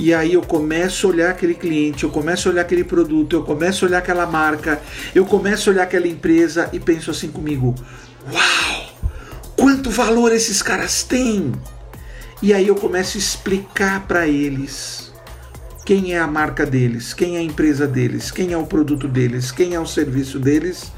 e 0.00 0.14
aí 0.14 0.32
eu 0.32 0.40
começo 0.40 1.06
a 1.06 1.10
olhar 1.10 1.30
aquele 1.30 1.52
cliente, 1.52 2.04
eu 2.04 2.10
começo 2.10 2.48
a 2.48 2.52
olhar 2.52 2.62
aquele 2.62 2.82
produto, 2.82 3.36
eu 3.36 3.42
começo 3.42 3.84
a 3.84 3.88
olhar 3.88 3.98
aquela 3.98 4.26
marca, 4.26 4.80
eu 5.14 5.26
começo 5.26 5.68
a 5.68 5.72
olhar 5.74 5.82
aquela 5.82 6.08
empresa 6.08 6.70
e 6.72 6.80
penso 6.80 7.10
assim 7.10 7.28
comigo: 7.28 7.74
Uau! 8.32 8.88
Quanto 9.54 9.90
valor 9.90 10.32
esses 10.32 10.62
caras 10.62 11.02
têm! 11.02 11.52
E 12.40 12.54
aí 12.54 12.66
eu 12.66 12.76
começo 12.76 13.18
a 13.18 13.20
explicar 13.20 14.06
para 14.06 14.26
eles 14.26 15.12
quem 15.84 16.14
é 16.14 16.18
a 16.18 16.26
marca 16.26 16.64
deles, 16.64 17.12
quem 17.12 17.36
é 17.36 17.40
a 17.40 17.42
empresa 17.42 17.86
deles, 17.86 18.30
quem 18.30 18.54
é 18.54 18.56
o 18.56 18.64
produto 18.64 19.06
deles, 19.06 19.52
quem 19.52 19.74
é 19.74 19.80
o 19.80 19.86
serviço 19.86 20.38
deles. 20.38 20.90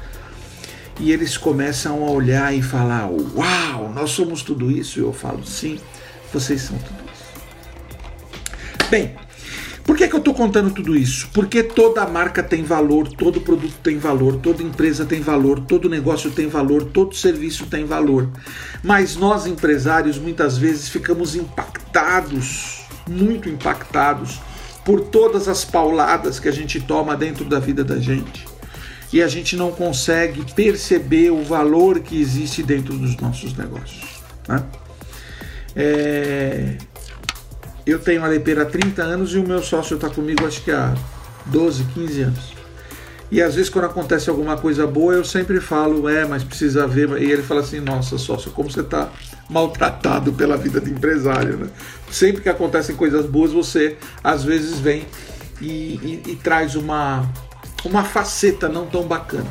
E 0.97 1.11
eles 1.11 1.35
começam 1.37 2.07
a 2.07 2.09
olhar 2.09 2.55
e 2.55 2.61
falar: 2.61 3.09
Uau, 3.09 3.91
nós 3.93 4.11
somos 4.11 4.43
tudo 4.43 4.71
isso. 4.71 4.97
E 4.97 5.01
eu 5.01 5.11
falo: 5.11 5.45
Sim, 5.45 5.77
vocês 6.31 6.61
são 6.61 6.77
tudo 6.77 7.02
Bem, 8.93 9.09
por 9.83 9.97
que, 9.97 10.07
que 10.07 10.13
eu 10.13 10.19
estou 10.19 10.35
contando 10.35 10.69
tudo 10.69 10.95
isso? 10.95 11.27
Porque 11.33 11.63
toda 11.63 12.05
marca 12.05 12.43
tem 12.43 12.61
valor, 12.61 13.07
todo 13.07 13.41
produto 13.41 13.73
tem 13.81 13.97
valor, 13.97 14.35
toda 14.35 14.61
empresa 14.61 15.03
tem 15.03 15.19
valor, 15.19 15.61
todo 15.61 15.89
negócio 15.89 16.29
tem 16.29 16.47
valor, 16.47 16.83
todo 16.83 17.15
serviço 17.15 17.65
tem 17.65 17.85
valor. 17.85 18.29
Mas 18.83 19.15
nós, 19.15 19.47
empresários, 19.47 20.19
muitas 20.19 20.59
vezes 20.59 20.89
ficamos 20.89 21.35
impactados, 21.35 22.83
muito 23.09 23.49
impactados, 23.49 24.39
por 24.85 25.01
todas 25.01 25.47
as 25.47 25.65
pauladas 25.65 26.39
que 26.39 26.47
a 26.47 26.53
gente 26.53 26.79
toma 26.79 27.17
dentro 27.17 27.45
da 27.45 27.57
vida 27.57 27.83
da 27.83 27.97
gente. 27.97 28.45
E 29.11 29.23
a 29.23 29.27
gente 29.27 29.55
não 29.55 29.71
consegue 29.71 30.45
perceber 30.53 31.31
o 31.31 31.43
valor 31.43 31.99
que 32.01 32.21
existe 32.21 32.61
dentro 32.61 32.95
dos 32.95 33.17
nossos 33.17 33.57
negócios. 33.57 34.21
Né? 34.47 34.63
É, 35.75 36.77
eu 37.85 37.99
tenho 37.99 38.23
a 38.23 38.27
Lepeira 38.27 38.63
há 38.63 38.65
30 38.65 39.01
anos 39.01 39.33
e 39.33 39.37
o 39.37 39.47
meu 39.47 39.61
sócio 39.61 39.95
está 39.95 40.09
comigo 40.09 40.45
acho 40.45 40.63
que 40.63 40.71
há 40.71 40.95
12, 41.45 41.83
15 41.93 42.21
anos. 42.21 42.53
E 43.31 43.41
às 43.41 43.55
vezes 43.55 43.69
quando 43.69 43.85
acontece 43.85 44.29
alguma 44.29 44.55
coisa 44.57 44.85
boa, 44.85 45.13
eu 45.13 45.23
sempre 45.23 45.59
falo, 45.59 46.07
é, 46.07 46.23
mas 46.23 46.43
precisa 46.43 46.87
ver. 46.87 47.09
E 47.21 47.31
ele 47.31 47.41
fala 47.41 47.61
assim, 47.61 47.79
nossa, 47.79 48.17
sócio, 48.17 48.51
como 48.51 48.69
você 48.69 48.81
está 48.81 49.09
maltratado 49.49 50.31
pela 50.33 50.55
vida 50.55 50.79
de 50.79 50.91
empresário, 50.91 51.57
né? 51.57 51.67
Sempre 52.11 52.41
que 52.43 52.49
acontecem 52.49 52.95
coisas 52.95 53.25
boas, 53.25 53.51
você 53.51 53.97
às 54.23 54.43
vezes 54.43 54.79
vem 54.79 55.05
e, 55.59 55.65
e, 55.65 56.23
e 56.27 56.35
traz 56.35 56.75
uma, 56.75 57.27
uma 57.83 58.03
faceta 58.03 58.69
não 58.69 58.85
tão 58.85 59.03
bacana. 59.03 59.49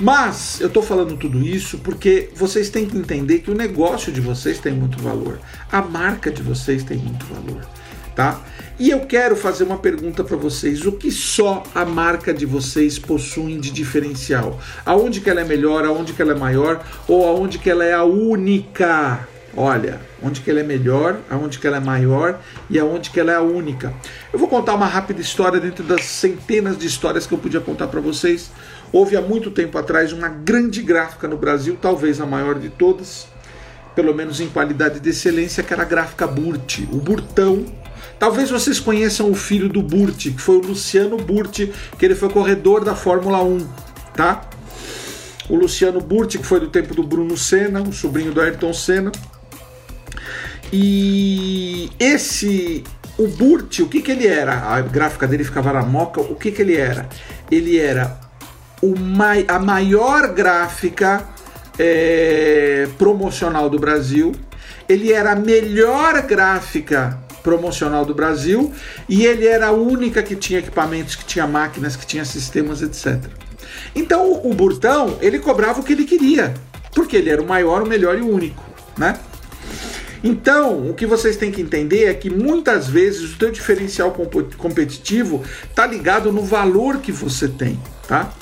Mas 0.00 0.60
eu 0.60 0.68
estou 0.68 0.82
falando 0.82 1.16
tudo 1.16 1.42
isso 1.42 1.78
porque 1.78 2.30
vocês 2.34 2.70
têm 2.70 2.86
que 2.86 2.96
entender 2.96 3.40
que 3.40 3.50
o 3.50 3.54
negócio 3.54 4.12
de 4.12 4.20
vocês 4.20 4.58
tem 4.58 4.72
muito 4.72 5.02
valor, 5.02 5.40
a 5.72 5.82
marca 5.82 6.30
de 6.30 6.40
vocês 6.40 6.84
tem 6.84 6.98
muito 6.98 7.26
valor, 7.26 7.66
tá? 8.14 8.40
E 8.78 8.90
eu 8.90 9.00
quero 9.00 9.34
fazer 9.34 9.64
uma 9.64 9.78
pergunta 9.78 10.22
para 10.22 10.36
vocês: 10.36 10.86
o 10.86 10.92
que 10.92 11.10
só 11.10 11.64
a 11.74 11.84
marca 11.84 12.32
de 12.32 12.46
vocês 12.46 12.96
possui 12.96 13.56
de 13.56 13.72
diferencial? 13.72 14.60
Aonde 14.86 15.20
que 15.20 15.28
ela 15.28 15.40
é 15.40 15.44
melhor, 15.44 15.84
aonde 15.84 16.12
que 16.12 16.22
ela 16.22 16.32
é 16.32 16.38
maior 16.38 16.84
ou 17.08 17.26
aonde 17.26 17.58
que 17.58 17.68
ela 17.68 17.84
é 17.84 17.92
a 17.92 18.04
única? 18.04 19.26
Olha, 19.60 20.00
onde 20.22 20.40
que 20.40 20.50
ela 20.50 20.60
é 20.60 20.62
melhor, 20.62 21.18
aonde 21.28 21.58
que 21.58 21.66
ela 21.66 21.78
é 21.78 21.80
maior 21.80 22.38
e 22.70 22.78
aonde 22.78 23.10
que 23.10 23.18
ela 23.18 23.32
é 23.32 23.34
a 23.34 23.42
única. 23.42 23.92
Eu 24.32 24.38
vou 24.38 24.48
contar 24.48 24.74
uma 24.74 24.86
rápida 24.86 25.20
história 25.20 25.58
dentro 25.58 25.82
das 25.82 26.04
centenas 26.04 26.78
de 26.78 26.86
histórias 26.86 27.26
que 27.26 27.34
eu 27.34 27.38
podia 27.38 27.60
contar 27.60 27.88
para 27.88 28.00
vocês 28.00 28.50
Houve 28.92 29.16
há 29.16 29.20
muito 29.20 29.50
tempo 29.50 29.76
atrás 29.76 30.12
uma 30.12 30.28
grande 30.28 30.82
gráfica 30.82 31.28
no 31.28 31.36
Brasil, 31.36 31.76
talvez 31.80 32.20
a 32.20 32.26
maior 32.26 32.58
de 32.58 32.70
todas, 32.70 33.26
pelo 33.94 34.14
menos 34.14 34.40
em 34.40 34.48
qualidade 34.48 34.98
de 34.98 35.10
excelência, 35.10 35.62
que 35.62 35.72
era 35.72 35.82
a 35.82 35.86
gráfica 35.86 36.26
Burt, 36.26 36.80
o 36.90 36.96
Burtão. 36.96 37.66
Talvez 38.18 38.50
vocês 38.50 38.80
conheçam 38.80 39.30
o 39.30 39.34
filho 39.34 39.68
do 39.68 39.82
Burt, 39.82 40.28
que 40.30 40.40
foi 40.40 40.56
o 40.56 40.60
Luciano 40.60 41.18
Burt, 41.18 41.68
que 41.98 42.04
ele 42.04 42.14
foi 42.14 42.30
corredor 42.30 42.82
da 42.82 42.94
Fórmula 42.94 43.42
1, 43.42 43.68
tá? 44.16 44.48
O 45.50 45.56
Luciano 45.56 46.00
Burt, 46.00 46.36
que 46.38 46.46
foi 46.46 46.58
do 46.58 46.68
tempo 46.68 46.94
do 46.94 47.02
Bruno 47.02 47.36
Senna, 47.36 47.82
o 47.82 47.92
sobrinho 47.92 48.32
do 48.32 48.40
Ayrton 48.40 48.72
Senna. 48.72 49.12
E 50.72 51.90
esse 51.98 52.84
o 53.18 53.26
Burt, 53.26 53.80
o 53.80 53.88
que, 53.88 54.00
que 54.00 54.12
ele 54.12 54.26
era? 54.26 54.52
A 54.52 54.80
gráfica 54.80 55.26
dele 55.26 55.44
ficava 55.44 55.72
na 55.72 55.82
moca. 55.82 56.20
O 56.20 56.36
que, 56.36 56.52
que 56.52 56.62
ele 56.62 56.76
era? 56.76 57.08
Ele 57.50 57.78
era 57.78 58.18
mai, 58.98 59.44
a 59.48 59.58
maior 59.58 60.32
gráfica 60.32 61.26
é, 61.78 62.88
promocional 62.96 63.68
do 63.68 63.78
Brasil. 63.78 64.32
Ele 64.88 65.12
era 65.12 65.32
a 65.32 65.36
melhor 65.36 66.22
gráfica 66.22 67.18
promocional 67.42 68.04
do 68.04 68.14
Brasil 68.14 68.72
e 69.08 69.24
ele 69.24 69.46
era 69.46 69.68
a 69.68 69.72
única 69.72 70.22
que 70.22 70.36
tinha 70.36 70.58
equipamentos, 70.58 71.14
que 71.14 71.24
tinha 71.24 71.46
máquinas, 71.46 71.96
que 71.96 72.06
tinha 72.06 72.24
sistemas, 72.24 72.82
etc. 72.82 73.18
Então 73.94 74.40
o 74.44 74.52
Burtão 74.54 75.18
ele 75.20 75.38
cobrava 75.38 75.80
o 75.80 75.82
que 75.82 75.92
ele 75.92 76.04
queria, 76.04 76.54
porque 76.94 77.16
ele 77.16 77.30
era 77.30 77.40
o 77.40 77.46
maior, 77.46 77.82
o 77.82 77.86
melhor 77.86 78.18
e 78.18 78.22
o 78.22 78.30
único, 78.30 78.62
né? 78.96 79.18
Então, 80.22 80.88
o 80.88 80.94
que 80.94 81.06
vocês 81.06 81.36
têm 81.36 81.50
que 81.50 81.60
entender 81.60 82.04
é 82.04 82.14
que 82.14 82.28
muitas 82.28 82.88
vezes 82.88 83.34
o 83.34 83.38
teu 83.38 83.50
diferencial 83.50 84.12
competitivo 84.56 85.44
está 85.68 85.86
ligado 85.86 86.32
no 86.32 86.42
valor 86.42 86.98
que 86.98 87.12
você 87.12 87.48
tem, 87.48 87.80
tá? 88.06 88.32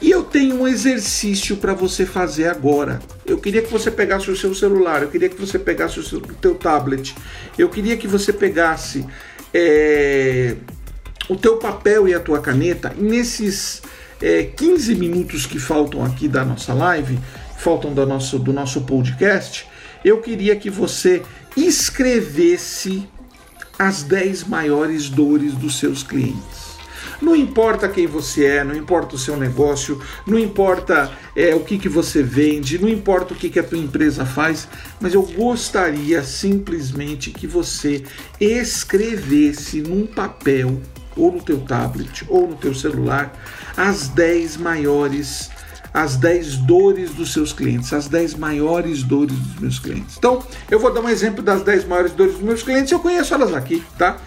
E 0.00 0.10
eu 0.10 0.22
tenho 0.22 0.60
um 0.60 0.68
exercício 0.68 1.56
para 1.56 1.72
você 1.72 2.04
fazer 2.04 2.48
agora. 2.48 3.00
Eu 3.24 3.38
queria 3.38 3.62
que 3.62 3.72
você 3.72 3.90
pegasse 3.90 4.30
o 4.30 4.36
seu 4.36 4.54
celular, 4.54 5.02
eu 5.02 5.08
queria 5.08 5.28
que 5.28 5.40
você 5.40 5.58
pegasse 5.58 5.98
o 5.98 6.02
seu 6.02 6.20
teu 6.20 6.54
tablet, 6.54 7.14
eu 7.58 7.68
queria 7.68 7.96
que 7.96 8.06
você 8.06 8.32
pegasse 8.32 9.06
é, 9.54 10.54
o 11.28 11.36
teu 11.36 11.56
papel 11.56 12.06
e 12.06 12.14
a 12.14 12.20
tua 12.20 12.40
caneta. 12.40 12.92
nesses 12.96 13.82
é, 14.20 14.44
15 14.44 14.94
minutos 14.94 15.46
que 15.46 15.58
faltam 15.58 16.04
aqui 16.04 16.28
da 16.28 16.44
nossa 16.44 16.74
live, 16.74 17.18
faltam 17.56 17.92
do 17.92 18.04
nosso, 18.06 18.38
do 18.38 18.52
nosso 18.52 18.82
podcast, 18.82 19.66
eu 20.04 20.20
queria 20.20 20.56
que 20.56 20.70
você 20.70 21.22
escrevesse 21.56 23.08
as 23.78 24.02
10 24.02 24.44
maiores 24.44 25.08
dores 25.08 25.52
dos 25.54 25.78
seus 25.78 26.02
clientes. 26.02 26.66
Não 27.20 27.34
importa 27.34 27.88
quem 27.88 28.06
você 28.06 28.44
é, 28.44 28.64
não 28.64 28.74
importa 28.74 29.14
o 29.14 29.18
seu 29.18 29.36
negócio, 29.36 30.00
não 30.26 30.38
importa 30.38 31.10
é, 31.34 31.54
o 31.54 31.60
que, 31.60 31.78
que 31.78 31.88
você 31.88 32.22
vende, 32.22 32.78
não 32.78 32.88
importa 32.88 33.32
o 33.32 33.36
que, 33.36 33.48
que 33.48 33.58
a 33.58 33.62
tua 33.62 33.78
empresa 33.78 34.26
faz, 34.26 34.68
mas 35.00 35.14
eu 35.14 35.22
gostaria 35.22 36.22
simplesmente 36.22 37.30
que 37.30 37.46
você 37.46 38.04
escrevesse 38.38 39.80
num 39.80 40.06
papel, 40.06 40.80
ou 41.16 41.32
no 41.32 41.42
teu 41.42 41.58
tablet, 41.60 42.24
ou 42.28 42.48
no 42.48 42.56
teu 42.56 42.74
celular, 42.74 43.32
as 43.76 44.08
10 44.08 44.58
maiores 44.58 45.50
as 45.96 46.14
10 46.16 46.58
dores 46.58 47.12
dos 47.12 47.32
seus 47.32 47.54
clientes, 47.54 47.90
as 47.90 48.06
10 48.06 48.34
maiores 48.34 49.02
dores 49.02 49.34
dos 49.34 49.60
meus 49.60 49.78
clientes. 49.78 50.16
Então, 50.18 50.42
eu 50.70 50.78
vou 50.78 50.92
dar 50.92 51.00
um 51.00 51.08
exemplo 51.08 51.42
das 51.42 51.62
10 51.62 51.86
maiores 51.86 52.12
dores 52.12 52.34
dos 52.34 52.42
meus 52.42 52.62
clientes, 52.62 52.92
eu 52.92 52.98
conheço 52.98 53.32
elas 53.32 53.54
aqui, 53.54 53.82
tá? 53.96 54.18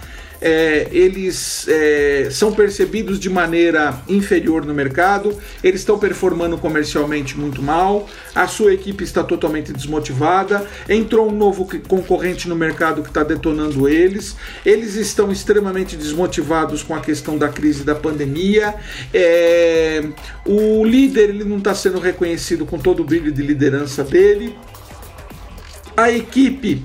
É, 0.42 0.88
eles 0.92 1.68
é, 1.68 2.30
são 2.32 2.54
percebidos 2.54 3.20
de 3.20 3.30
maneira 3.30 4.02
inferior 4.08 4.66
no 4.66 4.74
mercado, 4.74 5.38
eles 5.64 5.82
estão 5.82 6.00
performando 6.00 6.58
comercialmente 6.58 7.38
muito 7.38 7.62
mal, 7.62 8.08
a 8.34 8.48
sua 8.48 8.74
equipe 8.74 9.04
está 9.04 9.24
totalmente 9.24 9.74
desmotivada, 9.74 10.66
entrou 10.88 11.30
um 11.30 11.36
novo 11.36 11.68
concorrente 11.88 12.48
no 12.48 12.56
mercado 12.56 13.02
que 13.02 13.10
está 13.10 13.24
detonando 13.24 13.88
eles, 13.88 14.36
eles 14.66 14.96
estão 14.96 15.32
extremamente 15.32 15.96
desmotivados 15.96 16.84
com 16.84 16.96
a 16.96 17.00
questão 17.00 17.38
da 17.38 17.50
crise 17.50 17.84
da 17.84 17.96
pandemia, 17.96 18.76
é, 19.14 20.04
o 20.46 20.84
líder 20.84 21.30
ele 21.30 21.44
não 21.44 21.58
está 21.58 21.74
sendo 21.76 22.00
reconhecido 22.00 22.66
com 22.66 22.78
todo 22.78 23.02
o 23.02 23.06
brilho 23.06 23.32
de 23.32 23.42
liderança 23.42 24.04
dele, 24.04 24.56
a 25.98 26.10
equipe 26.10 26.82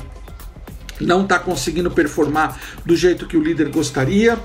não 1.00 1.22
está 1.22 1.38
conseguindo 1.38 1.90
performar 1.90 2.58
do 2.84 2.96
jeito 2.96 3.26
que 3.26 3.36
o 3.36 3.42
líder 3.42 3.68
gostaria. 3.68 4.38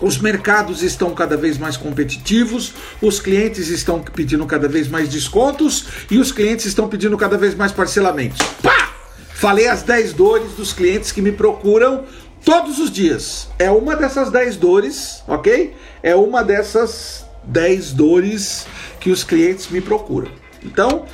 Os 0.00 0.18
mercados 0.18 0.82
estão 0.82 1.14
cada 1.14 1.36
vez 1.36 1.58
mais 1.58 1.76
competitivos, 1.76 2.74
os 3.00 3.20
clientes 3.20 3.68
estão 3.68 4.00
pedindo 4.00 4.44
cada 4.46 4.66
vez 4.66 4.88
mais 4.88 5.08
descontos 5.08 5.86
e 6.10 6.18
os 6.18 6.32
clientes 6.32 6.66
estão 6.66 6.88
pedindo 6.88 7.16
cada 7.16 7.38
vez 7.38 7.54
mais 7.54 7.70
parcelamentos. 7.70 8.38
Pá! 8.60 8.92
Falei 9.34 9.68
as 9.68 9.82
10 9.82 10.12
dores 10.12 10.52
dos 10.52 10.72
clientes 10.72 11.12
que 11.12 11.22
me 11.22 11.32
procuram 11.32 12.04
todos 12.44 12.78
os 12.78 12.90
dias. 12.90 13.48
É 13.58 13.70
uma 13.70 13.94
dessas 13.94 14.30
10 14.30 14.56
dores, 14.56 15.22
ok? 15.26 15.74
É 16.02 16.14
uma 16.14 16.42
dessas 16.42 17.24
10 17.44 17.92
dores 17.92 18.66
que 19.00 19.10
os 19.10 19.24
clientes 19.24 19.68
me 19.68 19.80
procuram. 19.80 20.30
Então, 20.64 21.06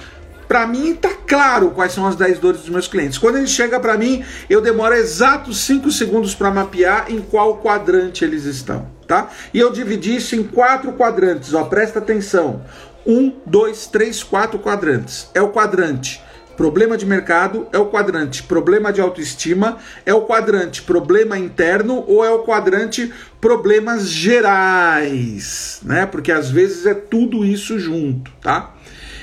para 0.48 0.66
mim 0.66 0.94
tá 0.94 1.10
claro 1.26 1.70
quais 1.72 1.92
são 1.92 2.06
as 2.06 2.16
10 2.16 2.38
dores 2.38 2.62
dos 2.62 2.70
meus 2.70 2.88
clientes. 2.88 3.18
Quando 3.18 3.36
ele 3.36 3.46
chega 3.46 3.78
para 3.78 3.98
mim, 3.98 4.24
eu 4.48 4.62
demoro 4.62 4.94
exatos 4.94 5.58
5 5.60 5.92
segundos 5.92 6.34
para 6.34 6.50
mapear 6.50 7.12
em 7.12 7.20
qual 7.20 7.58
quadrante 7.58 8.24
eles 8.24 8.44
estão, 8.44 8.88
tá? 9.06 9.28
E 9.52 9.58
eu 9.58 9.70
dividi 9.70 10.16
isso 10.16 10.34
em 10.34 10.42
quatro 10.42 10.92
quadrantes, 10.94 11.52
ó, 11.52 11.64
presta 11.64 11.98
atenção. 11.98 12.62
Um, 13.06 13.32
dois, 13.44 13.86
três, 13.86 14.22
quatro 14.22 14.58
quadrantes. 14.58 15.30
É 15.34 15.42
o 15.42 15.50
quadrante 15.50 16.20
problema 16.58 16.96
de 16.96 17.06
mercado, 17.06 17.68
é 17.72 17.78
o 17.78 17.86
quadrante 17.86 18.42
problema 18.42 18.92
de 18.92 19.00
autoestima, 19.00 19.78
é 20.04 20.12
o 20.12 20.22
quadrante 20.22 20.82
problema 20.82 21.38
interno 21.38 22.04
ou 22.08 22.24
é 22.24 22.30
o 22.30 22.40
quadrante 22.40 23.12
problemas 23.40 24.08
gerais, 24.08 25.80
né? 25.84 26.04
Porque 26.04 26.32
às 26.32 26.50
vezes 26.50 26.84
é 26.84 26.94
tudo 26.94 27.44
isso 27.44 27.78
junto, 27.78 28.32
tá? 28.42 28.74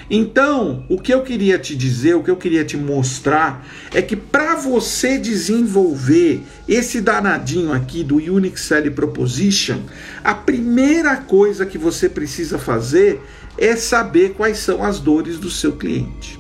Então, 0.10 0.86
o 0.88 1.00
que 1.00 1.14
eu 1.14 1.24
queria 1.24 1.58
te 1.58 1.76
dizer, 1.76 2.16
o 2.16 2.24
que 2.24 2.30
eu 2.30 2.38
queria 2.38 2.64
te 2.64 2.78
mostrar 2.78 3.66
é 3.94 4.02
que 4.02 4.16
para 4.16 4.56
você 4.56 5.18
desenvolver 5.18 6.44
esse 6.68 7.02
danadinho 7.02 7.74
aqui 7.74 8.04
do 8.04 8.18
Unix 8.18 8.62
Selling 8.62 8.92
Proposition, 8.92 9.80
a 10.24 10.36
primeira 10.36 11.18
coisa 11.18 11.66
que 11.66 11.78
você 11.78 12.08
precisa 12.08 12.60
fazer 12.60 13.20
é 13.58 13.76
saber 13.76 14.34
quais 14.34 14.60
são 14.60 14.84
as 14.84 15.00
dores 15.00 15.40
do 15.40 15.50
seu 15.50 15.74
cliente. 15.74 16.40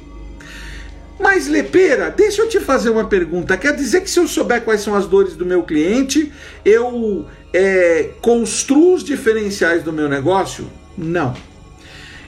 Mas 1.19 1.47
Lepeira, 1.47 2.11
deixa 2.11 2.41
eu 2.41 2.49
te 2.49 2.59
fazer 2.59 2.89
uma 2.89 3.05
pergunta. 3.05 3.57
Quer 3.57 3.75
dizer 3.75 4.01
que 4.01 4.09
se 4.09 4.19
eu 4.19 4.27
souber 4.27 4.61
quais 4.61 4.81
são 4.81 4.93
as 4.93 5.07
dores 5.07 5.33
do 5.35 5.45
meu 5.45 5.63
cliente, 5.63 6.31
eu 6.63 7.25
é, 7.53 8.11
construo 8.21 8.95
os 8.95 9.03
diferenciais 9.03 9.81
do 9.81 9.93
meu 9.93 10.09
negócio? 10.09 10.69
Não. 10.97 11.33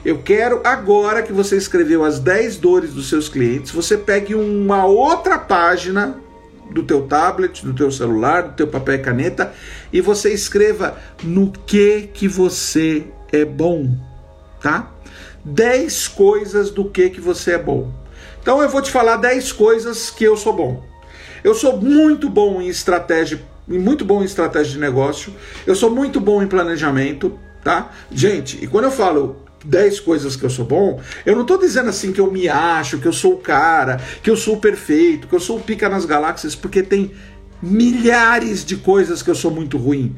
Eu 0.04 0.18
quero 0.18 0.60
agora 0.64 1.22
que 1.22 1.32
você 1.32 1.56
escreveu 1.56 2.04
as 2.04 2.20
10 2.20 2.56
dores 2.58 2.92
dos 2.92 3.08
seus 3.08 3.28
clientes, 3.28 3.72
você 3.72 3.96
pegue 3.96 4.34
uma 4.34 4.84
outra 4.84 5.38
página 5.38 6.20
do 6.70 6.82
teu 6.82 7.02
tablet, 7.02 7.64
do 7.64 7.74
teu 7.74 7.90
celular, 7.90 8.42
do 8.42 8.54
teu 8.54 8.68
papel 8.68 8.96
e 8.96 8.98
caneta 8.98 9.52
e 9.92 10.00
você 10.00 10.32
escreva 10.32 10.96
no 11.22 11.50
que 11.50 12.08
que 12.12 12.28
você 12.28 13.06
é 13.32 13.44
bom, 13.44 13.90
tá? 14.60 14.90
10 15.44 16.08
coisas 16.08 16.70
do 16.70 16.84
que 16.84 17.10
que 17.10 17.20
você 17.20 17.52
é 17.52 17.58
bom. 17.58 17.92
Então 18.40 18.62
eu 18.62 18.68
vou 18.68 18.82
te 18.82 18.90
falar 18.90 19.16
10 19.16 19.52
coisas 19.52 20.10
que 20.10 20.24
eu 20.24 20.36
sou 20.36 20.52
bom. 20.52 20.84
Eu 21.42 21.54
sou 21.54 21.80
muito 21.80 22.28
bom 22.28 22.60
em 22.60 22.68
estratégia, 22.68 23.40
muito 23.66 24.04
bom 24.04 24.22
em 24.22 24.24
estratégia 24.24 24.72
de 24.72 24.78
negócio. 24.78 25.32
Eu 25.66 25.74
sou 25.74 25.90
muito 25.90 26.20
bom 26.20 26.42
em 26.42 26.46
planejamento, 26.46 27.38
tá? 27.62 27.90
Gente, 28.10 28.62
e 28.62 28.66
quando 28.66 28.84
eu 28.84 28.90
falo 28.90 29.47
10 29.64 30.00
coisas 30.00 30.36
que 30.36 30.44
eu 30.44 30.50
sou 30.50 30.64
bom, 30.64 31.00
eu 31.26 31.34
não 31.34 31.42
estou 31.42 31.58
dizendo 31.58 31.88
assim 31.88 32.12
que 32.12 32.20
eu 32.20 32.30
me 32.30 32.48
acho, 32.48 32.98
que 32.98 33.08
eu 33.08 33.12
sou 33.12 33.34
o 33.34 33.38
cara, 33.38 34.00
que 34.22 34.30
eu 34.30 34.36
sou 34.36 34.54
o 34.54 34.60
perfeito, 34.60 35.26
que 35.26 35.34
eu 35.34 35.40
sou 35.40 35.58
o 35.58 35.60
pica 35.60 35.88
nas 35.88 36.04
galáxias, 36.04 36.54
porque 36.54 36.82
tem 36.82 37.12
milhares 37.62 38.64
de 38.64 38.76
coisas 38.76 39.22
que 39.22 39.30
eu 39.30 39.34
sou 39.34 39.50
muito 39.50 39.76
ruim. 39.76 40.14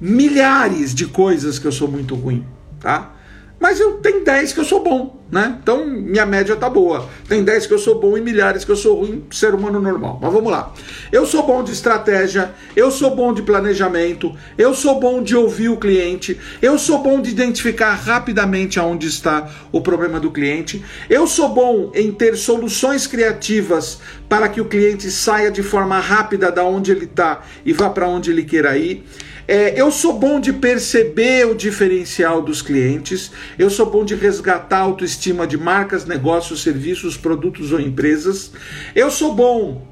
Milhares 0.00 0.94
de 0.94 1.06
coisas 1.06 1.58
que 1.58 1.66
eu 1.66 1.72
sou 1.72 1.88
muito 1.88 2.14
ruim, 2.14 2.44
tá? 2.80 3.14
Mas 3.62 3.78
eu 3.78 3.92
tenho 3.98 4.24
10 4.24 4.54
que 4.54 4.58
eu 4.58 4.64
sou 4.64 4.82
bom, 4.82 5.22
né? 5.30 5.56
Então 5.62 5.86
minha 5.86 6.26
média 6.26 6.56
tá 6.56 6.68
boa. 6.68 7.08
Tem 7.28 7.44
10 7.44 7.68
que 7.68 7.72
eu 7.72 7.78
sou 7.78 8.00
bom 8.00 8.18
e 8.18 8.20
milhares 8.20 8.64
que 8.64 8.72
eu 8.72 8.76
sou 8.76 8.98
ruim, 8.98 9.24
ser 9.30 9.54
humano 9.54 9.80
normal. 9.80 10.18
Mas 10.20 10.32
vamos 10.32 10.50
lá. 10.50 10.74
Eu 11.12 11.24
sou 11.24 11.46
bom 11.46 11.62
de 11.62 11.70
estratégia, 11.70 12.52
eu 12.74 12.90
sou 12.90 13.14
bom 13.14 13.32
de 13.32 13.40
planejamento, 13.40 14.36
eu 14.58 14.74
sou 14.74 14.98
bom 14.98 15.22
de 15.22 15.36
ouvir 15.36 15.68
o 15.68 15.76
cliente, 15.76 16.40
eu 16.60 16.76
sou 16.76 17.04
bom 17.04 17.20
de 17.20 17.30
identificar 17.30 17.94
rapidamente 17.94 18.80
aonde 18.80 19.06
está 19.06 19.48
o 19.70 19.80
problema 19.80 20.18
do 20.18 20.32
cliente, 20.32 20.84
eu 21.08 21.24
sou 21.28 21.48
bom 21.48 21.92
em 21.94 22.10
ter 22.10 22.36
soluções 22.36 23.06
criativas 23.06 24.00
para 24.28 24.48
que 24.48 24.60
o 24.60 24.64
cliente 24.64 25.08
saia 25.08 25.52
de 25.52 25.62
forma 25.62 26.00
rápida 26.00 26.50
da 26.50 26.64
onde 26.64 26.90
ele 26.90 27.04
está 27.04 27.42
e 27.64 27.72
vá 27.72 27.88
para 27.88 28.08
onde 28.08 28.32
ele 28.32 28.42
queira 28.42 28.76
ir. 28.76 29.06
É, 29.52 29.78
eu 29.78 29.90
sou 29.90 30.18
bom 30.18 30.40
de 30.40 30.50
perceber 30.50 31.46
o 31.46 31.54
diferencial 31.54 32.40
dos 32.40 32.62
clientes, 32.62 33.30
eu 33.58 33.68
sou 33.68 33.84
bom 33.84 34.02
de 34.02 34.14
resgatar 34.14 34.78
a 34.78 34.80
autoestima 34.80 35.46
de 35.46 35.58
marcas, 35.58 36.06
negócios, 36.06 36.62
serviços, 36.62 37.18
produtos 37.18 37.70
ou 37.70 37.78
empresas, 37.78 38.50
eu 38.96 39.10
sou 39.10 39.34
bom 39.34 39.86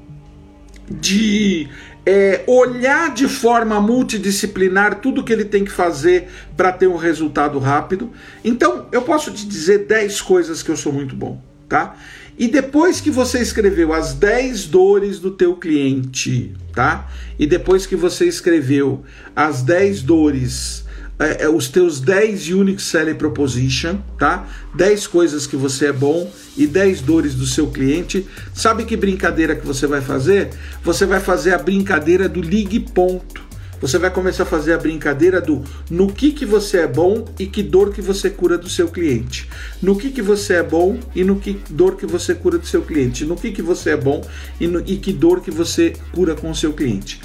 de 0.89 1.69
é, 2.03 2.43
olhar 2.47 3.13
de 3.13 3.27
forma 3.27 3.79
multidisciplinar 3.79 4.99
tudo 4.99 5.23
que 5.23 5.31
ele 5.31 5.45
tem 5.45 5.63
que 5.63 5.71
fazer 5.71 6.27
para 6.57 6.71
ter 6.71 6.87
um 6.87 6.97
resultado 6.97 7.59
rápido. 7.59 8.09
Então, 8.43 8.87
eu 8.91 9.03
posso 9.03 9.29
te 9.29 9.45
dizer 9.45 9.85
10 9.85 10.21
coisas 10.21 10.63
que 10.63 10.71
eu 10.71 10.75
sou 10.75 10.91
muito 10.91 11.15
bom, 11.15 11.39
tá? 11.69 11.95
E 12.41 12.47
depois 12.47 12.99
que 12.99 13.11
você 13.11 13.39
escreveu 13.39 13.93
as 13.93 14.15
10 14.15 14.65
dores 14.65 15.19
do 15.19 15.29
teu 15.29 15.55
cliente, 15.55 16.51
tá? 16.73 17.07
E 17.37 17.45
depois 17.45 17.85
que 17.85 17.95
você 17.95 18.25
escreveu 18.25 19.03
as 19.35 19.61
10 19.61 20.01
dores, 20.01 20.83
é, 21.19 21.43
é, 21.43 21.49
os 21.49 21.67
teus 21.67 21.99
10 21.99 22.49
Unique 22.49 22.81
Selling 22.81 23.13
Proposition, 23.13 23.99
tá? 24.17 24.47
10 24.73 25.05
coisas 25.05 25.45
que 25.45 25.55
você 25.55 25.89
é 25.89 25.93
bom 25.93 26.33
e 26.57 26.65
10 26.65 27.01
dores 27.01 27.35
do 27.35 27.45
seu 27.45 27.67
cliente. 27.67 28.25
Sabe 28.55 28.85
que 28.85 28.97
brincadeira 28.97 29.55
que 29.55 29.67
você 29.67 29.85
vai 29.85 30.01
fazer? 30.01 30.49
Você 30.83 31.05
vai 31.05 31.19
fazer 31.19 31.53
a 31.53 31.59
brincadeira 31.59 32.27
do 32.27 32.41
ligue 32.41 32.79
ponto. 32.79 33.50
Você 33.81 33.97
vai 33.97 34.11
começar 34.11 34.43
a 34.43 34.45
fazer 34.45 34.73
a 34.73 34.77
brincadeira 34.77 35.41
do 35.41 35.63
no 35.89 36.07
que 36.13 36.31
que 36.31 36.45
você 36.45 36.81
é 36.81 36.87
bom 36.87 37.25
e 37.39 37.47
que 37.47 37.63
dor 37.63 37.91
que 37.91 38.01
você 38.01 38.29
cura 38.29 38.55
do 38.55 38.69
seu 38.69 38.87
cliente. 38.87 39.49
No 39.81 39.97
que 39.97 40.11
que 40.11 40.21
você 40.21 40.53
é 40.53 40.63
bom 40.63 40.99
e 41.15 41.23
no 41.23 41.37
que 41.37 41.59
dor 41.67 41.95
que 41.95 42.05
você 42.05 42.35
cura 42.35 42.59
do 42.59 42.67
seu 42.67 42.83
cliente. 42.83 43.25
No 43.25 43.35
que 43.35 43.51
que 43.51 43.61
você 43.61 43.89
é 43.89 43.97
bom 43.97 44.21
e, 44.59 44.67
no, 44.67 44.79
e 44.85 44.97
que 44.97 45.11
dor 45.11 45.41
que 45.41 45.49
você 45.49 45.93
cura 46.13 46.35
com 46.35 46.51
o 46.51 46.55
seu 46.55 46.73
cliente. 46.73 47.19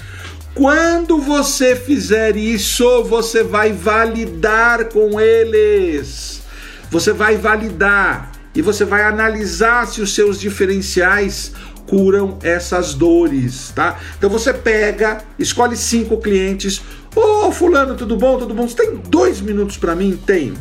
Quando 0.54 1.18
você 1.18 1.76
fizer 1.76 2.34
isso, 2.34 3.04
você 3.04 3.44
vai 3.44 3.74
validar 3.74 4.86
com 4.86 5.20
eles. 5.20 6.42
Você 6.90 7.12
vai 7.12 7.36
validar 7.36 8.32
e 8.54 8.62
você 8.62 8.86
vai 8.86 9.02
analisar 9.02 9.86
se 9.86 10.00
os 10.00 10.14
seus 10.14 10.40
diferenciais 10.40 11.52
curam 11.86 12.38
essas 12.42 12.94
dores, 12.94 13.72
tá? 13.74 13.98
Então 14.18 14.28
você 14.28 14.52
pega, 14.52 15.18
escolhe 15.38 15.76
cinco 15.76 16.18
clientes. 16.18 16.82
Ô, 17.14 17.46
oh, 17.46 17.52
fulano, 17.52 17.94
tudo 17.94 18.16
bom? 18.16 18.38
Tudo 18.38 18.52
bom? 18.52 18.68
Você 18.68 18.76
tem 18.76 18.96
dois 18.96 19.40
minutos 19.40 19.76
para 19.76 19.94
mim? 19.94 20.18
Tenho. 20.26 20.54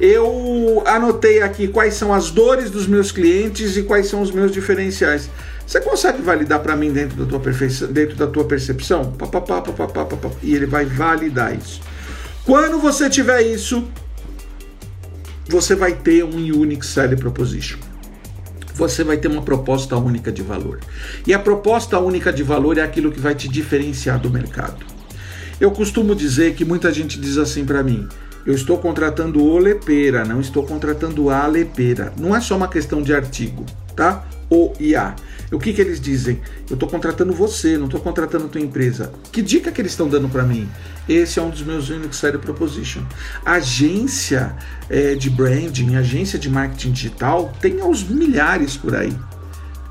Eu 0.00 0.82
anotei 0.86 1.42
aqui 1.42 1.68
quais 1.68 1.94
são 1.94 2.14
as 2.14 2.30
dores 2.30 2.70
dos 2.70 2.86
meus 2.86 3.12
clientes 3.12 3.76
e 3.76 3.82
quais 3.82 4.06
são 4.06 4.22
os 4.22 4.30
meus 4.30 4.50
diferenciais. 4.50 5.28
Você 5.66 5.80
consegue 5.80 6.22
validar 6.22 6.60
para 6.60 6.74
mim 6.74 6.90
dentro 6.90 7.16
da 7.16 7.26
tua 7.26 7.38
perfeição, 7.38 7.92
dentro 7.92 8.16
da 8.16 8.26
tua 8.26 8.44
percepção? 8.44 9.12
Pá, 9.12 9.26
pá, 9.26 9.40
pá, 9.40 9.60
pá, 9.60 9.86
pá, 9.86 10.04
pá, 10.04 10.30
e 10.42 10.54
ele 10.54 10.66
vai 10.66 10.86
validar 10.86 11.54
isso. 11.54 11.82
Quando 12.46 12.78
você 12.78 13.10
tiver 13.10 13.42
isso, 13.42 13.86
você 15.46 15.74
vai 15.74 15.92
ter 15.92 16.24
um 16.24 16.36
Unique 16.36 16.86
Selling 16.86 17.16
Proposition 17.16 17.89
você 18.80 19.04
vai 19.04 19.18
ter 19.18 19.28
uma 19.28 19.42
proposta 19.42 19.96
única 19.96 20.32
de 20.32 20.42
valor. 20.42 20.80
E 21.26 21.34
a 21.34 21.38
proposta 21.38 21.98
única 21.98 22.32
de 22.32 22.42
valor 22.42 22.78
é 22.78 22.82
aquilo 22.82 23.12
que 23.12 23.20
vai 23.20 23.34
te 23.34 23.46
diferenciar 23.46 24.18
do 24.18 24.30
mercado. 24.30 24.84
Eu 25.60 25.70
costumo 25.70 26.14
dizer 26.14 26.54
que 26.54 26.64
muita 26.64 26.90
gente 26.90 27.20
diz 27.20 27.36
assim 27.36 27.66
para 27.66 27.82
mim: 27.82 28.08
eu 28.46 28.54
estou 28.54 28.78
contratando 28.78 29.44
o 29.44 29.58
lepeira, 29.58 30.24
não 30.24 30.40
estou 30.40 30.64
contratando 30.64 31.28
a 31.28 31.46
lepeira. 31.46 32.12
Não 32.18 32.34
é 32.34 32.40
só 32.40 32.56
uma 32.56 32.68
questão 32.68 33.02
de 33.02 33.12
artigo, 33.12 33.66
tá? 33.94 34.24
O 34.48 34.72
e 34.80 34.96
a. 34.96 35.14
O 35.52 35.58
que, 35.58 35.72
que 35.72 35.80
eles 35.80 36.00
dizem? 36.00 36.40
Eu 36.68 36.74
estou 36.74 36.88
contratando 36.88 37.32
você, 37.32 37.76
não 37.76 37.86
estou 37.86 38.00
contratando 38.00 38.46
a 38.46 38.48
tua 38.48 38.60
empresa. 38.60 39.12
Que 39.32 39.42
dica 39.42 39.72
que 39.72 39.80
eles 39.80 39.92
estão 39.92 40.08
dando 40.08 40.28
para 40.28 40.44
mim? 40.44 40.68
Esse 41.08 41.40
é 41.40 41.42
um 41.42 41.50
dos 41.50 41.62
meus 41.62 41.88
Unix 41.88 42.16
Serie 42.16 42.38
Proposition. 42.38 43.02
Agência 43.44 44.56
é, 44.88 45.16
de 45.16 45.28
branding, 45.28 45.96
agência 45.96 46.38
de 46.38 46.48
marketing 46.48 46.92
digital, 46.92 47.52
tem 47.60 47.80
aos 47.80 48.04
milhares 48.04 48.76
por 48.76 48.94
aí. 48.94 49.12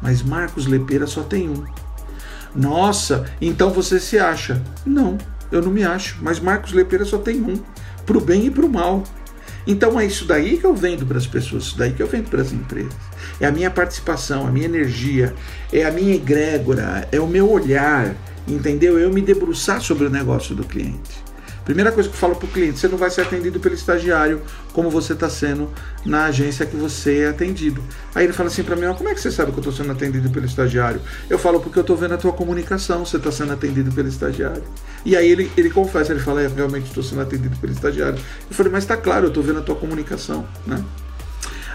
Mas 0.01 0.23
Marcos 0.23 0.65
Lepeira 0.65 1.05
só 1.05 1.23
tem 1.23 1.49
um. 1.49 1.65
Nossa, 2.55 3.25
então 3.41 3.69
você 3.69 3.99
se 3.99 4.17
acha? 4.17 4.61
Não, 4.85 5.17
eu 5.51 5.61
não 5.61 5.71
me 5.71 5.83
acho. 5.83 6.17
Mas 6.21 6.39
Marcos 6.39 6.71
Lepeira 6.71 7.03
só 7.03 7.17
tem 7.17 7.41
um. 7.41 7.61
Pro 8.05 8.21
bem 8.21 8.45
e 8.45 8.51
pro 8.51 8.69
mal. 8.69 9.03
Então 9.67 9.99
é 9.99 10.05
isso 10.05 10.25
daí 10.25 10.57
que 10.57 10.65
eu 10.65 10.73
vendo 10.73 11.05
para 11.05 11.17
as 11.17 11.27
pessoas, 11.27 11.63
isso 11.63 11.77
daí 11.77 11.91
que 11.91 12.01
eu 12.01 12.07
vendo 12.07 12.29
para 12.29 12.41
as 12.41 12.51
empresas. 12.53 13.08
É 13.39 13.45
a 13.45 13.51
minha 13.51 13.71
participação, 13.71 14.45
a 14.47 14.51
minha 14.51 14.65
energia, 14.65 15.33
é 15.71 15.85
a 15.85 15.91
minha 15.91 16.15
egrégora, 16.15 17.07
é 17.11 17.19
o 17.19 17.27
meu 17.27 17.49
olhar, 17.49 18.15
entendeu? 18.47 18.99
Eu 18.99 19.11
me 19.11 19.21
debruçar 19.21 19.81
sobre 19.81 20.05
o 20.05 20.09
negócio 20.09 20.55
do 20.55 20.63
cliente. 20.63 21.29
Primeira 21.69 21.91
coisa 21.91 22.09
que 22.09 22.15
eu 22.15 22.19
falo 22.19 22.35
para 22.35 22.47
o 22.47 22.49
cliente: 22.49 22.79
você 22.79 22.87
não 22.87 22.97
vai 22.97 23.11
ser 23.11 23.21
atendido 23.21 23.59
pelo 23.59 23.75
estagiário 23.75 24.41
como 24.73 24.89
você 24.89 25.13
está 25.13 25.29
sendo 25.29 25.69
na 26.03 26.25
agência 26.25 26.65
que 26.65 26.75
você 26.75 27.19
é 27.19 27.29
atendido. 27.29 27.79
Aí 28.15 28.25
ele 28.25 28.33
fala 28.33 28.49
assim 28.49 28.63
para 28.63 28.75
mim: 28.75 28.91
como 28.97 29.07
é 29.07 29.13
que 29.13 29.21
você 29.21 29.29
sabe 29.29 29.51
que 29.51 29.57
eu 29.59 29.61
estou 29.61 29.73
sendo 29.73 29.91
atendido 29.91 30.31
pelo 30.31 30.47
estagiário? 30.47 30.99
Eu 31.29 31.37
falo 31.37 31.59
porque 31.59 31.77
eu 31.77 31.81
estou 31.81 31.95
vendo 31.95 32.15
a 32.15 32.17
tua 32.17 32.33
comunicação, 32.33 33.05
você 33.05 33.17
está 33.17 33.31
sendo 33.31 33.53
atendido 33.53 33.91
pelo 33.91 34.07
estagiário. 34.07 34.63
E 35.05 35.15
aí 35.15 35.29
ele, 35.29 35.51
ele 35.55 35.69
confessa, 35.69 36.11
ele 36.11 36.21
fala: 36.21 36.41
é, 36.41 36.47
realmente 36.47 36.87
estou 36.87 37.03
sendo 37.03 37.21
atendido 37.21 37.55
pelo 37.57 37.71
estagiário. 37.71 38.17
Eu 38.49 38.55
falei: 38.55 38.71
mas 38.71 38.83
está 38.83 38.97
claro, 38.97 39.25
eu 39.25 39.29
estou 39.29 39.43
vendo 39.43 39.59
a 39.59 39.61
tua 39.61 39.75
comunicação, 39.75 40.47
né? 40.65 40.83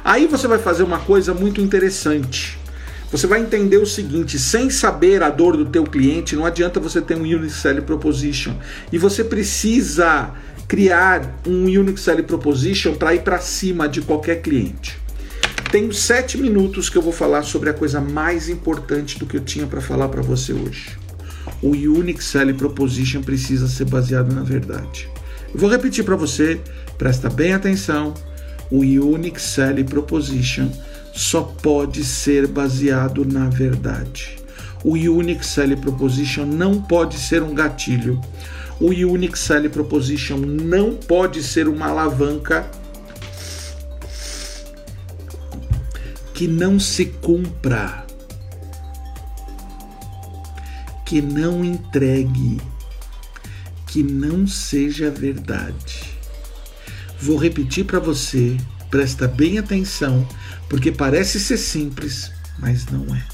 Aí 0.04 0.26
você 0.26 0.46
vai 0.46 0.58
fazer 0.58 0.82
uma 0.82 0.98
coisa 0.98 1.32
muito 1.32 1.62
interessante. 1.62 2.58
Você 3.10 3.26
vai 3.26 3.40
entender 3.40 3.78
o 3.78 3.86
seguinte, 3.86 4.38
sem 4.38 4.68
saber 4.68 5.22
a 5.22 5.30
dor 5.30 5.56
do 5.56 5.64
teu 5.64 5.84
cliente, 5.84 6.36
não 6.36 6.44
adianta 6.44 6.78
você 6.78 7.00
ter 7.00 7.16
um 7.16 7.22
Unix 7.22 7.54
Selling 7.54 7.80
Proposition. 7.80 8.54
E 8.92 8.98
você 8.98 9.24
precisa 9.24 10.30
criar 10.68 11.40
um 11.46 11.64
Unix 11.64 12.02
Selling 12.02 12.24
Proposition 12.24 12.94
para 12.96 13.14
ir 13.14 13.22
para 13.22 13.38
cima 13.38 13.88
de 13.88 14.02
qualquer 14.02 14.42
cliente. 14.42 14.98
Tenho 15.70 15.92
sete 15.94 16.36
minutos 16.36 16.90
que 16.90 16.98
eu 16.98 17.02
vou 17.02 17.12
falar 17.12 17.42
sobre 17.42 17.70
a 17.70 17.72
coisa 17.72 18.00
mais 18.00 18.50
importante 18.50 19.18
do 19.18 19.24
que 19.24 19.38
eu 19.38 19.40
tinha 19.40 19.66
para 19.66 19.80
falar 19.80 20.08
para 20.08 20.20
você 20.20 20.52
hoje. 20.52 20.98
O 21.62 21.70
Unix 21.70 22.26
Selling 22.26 22.54
Proposition 22.54 23.22
precisa 23.22 23.68
ser 23.68 23.86
baseado 23.86 24.34
na 24.34 24.42
verdade. 24.42 25.08
Eu 25.54 25.60
vou 25.60 25.70
repetir 25.70 26.04
para 26.04 26.16
você, 26.16 26.60
presta 26.98 27.30
bem 27.30 27.54
atenção. 27.54 28.12
O 28.74 28.80
Unix 28.80 29.40
Selling 29.40 29.84
Proposition 29.84 30.68
só 31.12 31.42
pode 31.42 32.02
ser 32.02 32.48
baseado 32.48 33.24
na 33.24 33.48
verdade. 33.48 34.37
O 34.82 34.94
Unix 34.94 35.46
Selling 35.46 35.76
Proposition 35.76 36.44
não 36.44 36.82
pode 36.82 37.16
ser 37.16 37.40
um 37.40 37.54
gatilho. 37.54 38.20
O 38.80 38.88
Unix 38.88 39.38
Selling 39.38 39.68
Proposition 39.68 40.38
não 40.38 40.96
pode 40.96 41.40
ser 41.40 41.68
uma 41.68 41.87
alavanca 41.87 42.68
que 46.34 46.48
não 46.48 46.80
se 46.80 47.06
cumpra, 47.06 48.04
que 51.06 51.22
não 51.22 51.64
entregue, 51.64 52.60
que 53.87 54.02
não 54.02 54.48
seja 54.48 55.12
verdade. 55.12 56.03
Vou 57.24 57.38
repetir 57.38 57.87
para 57.87 57.98
você, 57.98 58.54
presta 58.90 59.26
bem 59.26 59.56
atenção 59.56 60.28
porque 60.68 60.92
parece 60.92 61.40
ser 61.40 61.56
simples, 61.56 62.30
mas 62.58 62.84
não 62.84 63.16
é. 63.16 63.24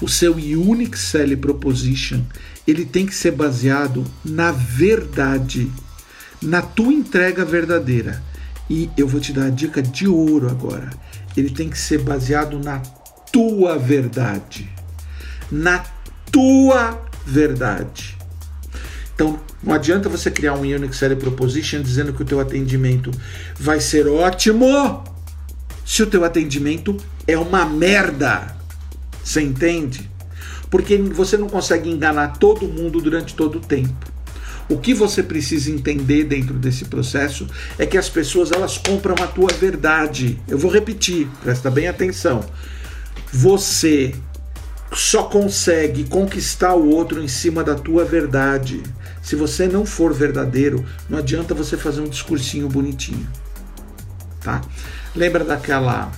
O 0.00 0.08
seu 0.08 0.32
Unique 0.32 0.98
Selling 0.98 1.36
Proposition, 1.36 2.22
ele 2.66 2.86
tem 2.86 3.04
que 3.04 3.14
ser 3.14 3.32
baseado 3.32 4.02
na 4.24 4.50
verdade, 4.50 5.70
na 6.40 6.62
tua 6.62 6.90
entrega 6.90 7.44
verdadeira. 7.44 8.22
E 8.70 8.88
eu 8.96 9.06
vou 9.06 9.20
te 9.20 9.30
dar 9.30 9.48
a 9.48 9.50
dica 9.50 9.82
de 9.82 10.08
ouro 10.08 10.48
agora. 10.48 10.88
Ele 11.36 11.50
tem 11.50 11.68
que 11.68 11.76
ser 11.76 11.98
baseado 11.98 12.58
na 12.58 12.78
tua 13.30 13.76
verdade. 13.76 14.72
Na 15.52 15.84
tua 16.32 16.98
verdade. 17.26 18.16
Então, 19.14 19.38
não 19.62 19.74
adianta 19.74 20.08
você 20.08 20.30
criar 20.30 20.54
um 20.54 20.60
Unix 20.60 20.96
Selling 20.96 21.16
Proposition 21.16 21.80
dizendo 21.80 22.12
que 22.12 22.22
o 22.22 22.24
teu 22.24 22.40
atendimento 22.40 23.10
vai 23.58 23.80
ser 23.80 24.08
ótimo 24.08 25.04
se 25.84 26.02
o 26.02 26.06
teu 26.06 26.24
atendimento 26.24 26.96
é 27.26 27.38
uma 27.38 27.64
merda. 27.64 28.56
Você 29.22 29.40
entende? 29.40 30.10
Porque 30.70 30.96
você 30.96 31.36
não 31.36 31.48
consegue 31.48 31.88
enganar 31.88 32.38
todo 32.38 32.66
mundo 32.66 33.00
durante 33.00 33.34
todo 33.34 33.58
o 33.58 33.60
tempo. 33.60 34.12
O 34.68 34.78
que 34.78 34.94
você 34.94 35.22
precisa 35.22 35.70
entender 35.70 36.24
dentro 36.24 36.54
desse 36.54 36.86
processo 36.86 37.46
é 37.78 37.84
que 37.84 37.98
as 37.98 38.08
pessoas 38.08 38.50
elas 38.50 38.78
compram 38.78 39.14
a 39.22 39.26
tua 39.26 39.52
verdade. 39.52 40.40
Eu 40.48 40.58
vou 40.58 40.70
repetir, 40.70 41.28
presta 41.42 41.70
bem 41.70 41.86
atenção. 41.86 42.44
Você 43.30 44.14
só 44.92 45.24
consegue 45.24 46.04
conquistar 46.04 46.74
o 46.74 46.88
outro 46.88 47.22
em 47.22 47.28
cima 47.28 47.62
da 47.62 47.74
tua 47.74 48.04
verdade. 48.04 48.82
Se 49.24 49.34
você 49.34 49.66
não 49.66 49.86
for 49.86 50.12
verdadeiro, 50.12 50.84
não 51.08 51.18
adianta 51.18 51.54
você 51.54 51.78
fazer 51.78 52.02
um 52.02 52.08
discursinho 52.08 52.68
bonitinho. 52.68 53.26
Tá? 54.42 54.60
Lembra 55.16 55.42
daquela. 55.42 56.12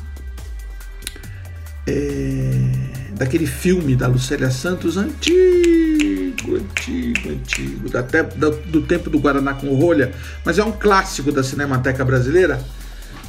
É, 1.86 3.12
daquele 3.12 3.46
filme 3.46 3.94
da 3.94 4.08
Lucélia 4.08 4.50
Santos 4.50 4.96
antigo, 4.96 6.56
antigo, 6.56 7.30
antigo, 7.30 7.96
até 7.96 8.24
do, 8.24 8.50
do 8.50 8.82
tempo 8.82 9.08
do 9.08 9.20
Guaraná 9.20 9.54
com 9.54 9.72
rolha, 9.72 10.12
mas 10.44 10.58
é 10.58 10.64
um 10.64 10.72
clássico 10.72 11.30
da 11.30 11.44
Cinemateca 11.44 12.04
Brasileira. 12.04 12.60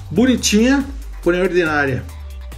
Bonitinha, 0.09 0.83
porém 1.21 1.39
ordinária. 1.39 2.03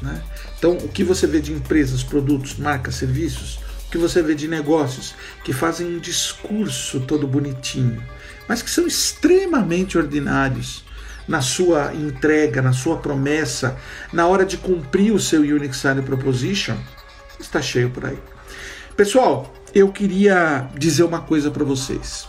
Né? 0.01 0.21
Então, 0.57 0.71
o 0.71 0.87
que 0.87 1.03
você 1.03 1.27
vê 1.27 1.41
de 1.41 1.51
empresas, 1.51 2.01
produtos, 2.01 2.55
marcas, 2.57 2.95
serviços, 2.95 3.59
que 3.89 3.97
você 3.97 4.21
vê 4.21 4.35
de 4.35 4.47
negócios 4.47 5.15
que 5.43 5.53
fazem 5.53 5.87
um 5.87 5.99
discurso 5.99 6.99
todo 7.01 7.27
bonitinho, 7.27 8.03
mas 8.47 8.61
que 8.61 8.69
são 8.69 8.85
extremamente 8.87 9.97
ordinários 9.97 10.83
na 11.27 11.41
sua 11.41 11.93
entrega, 11.93 12.61
na 12.61 12.73
sua 12.73 12.97
promessa, 12.97 13.77
na 14.11 14.25
hora 14.25 14.45
de 14.45 14.57
cumprir 14.57 15.13
o 15.13 15.19
seu 15.19 15.41
Unix 15.41 15.77
Sign 15.77 16.01
Proposition, 16.01 16.75
está 17.39 17.61
cheio 17.61 17.89
por 17.89 18.05
aí. 18.05 18.17
Pessoal, 18.95 19.53
eu 19.73 19.91
queria 19.91 20.67
dizer 20.75 21.03
uma 21.03 21.21
coisa 21.21 21.51
para 21.51 21.63
vocês. 21.63 22.27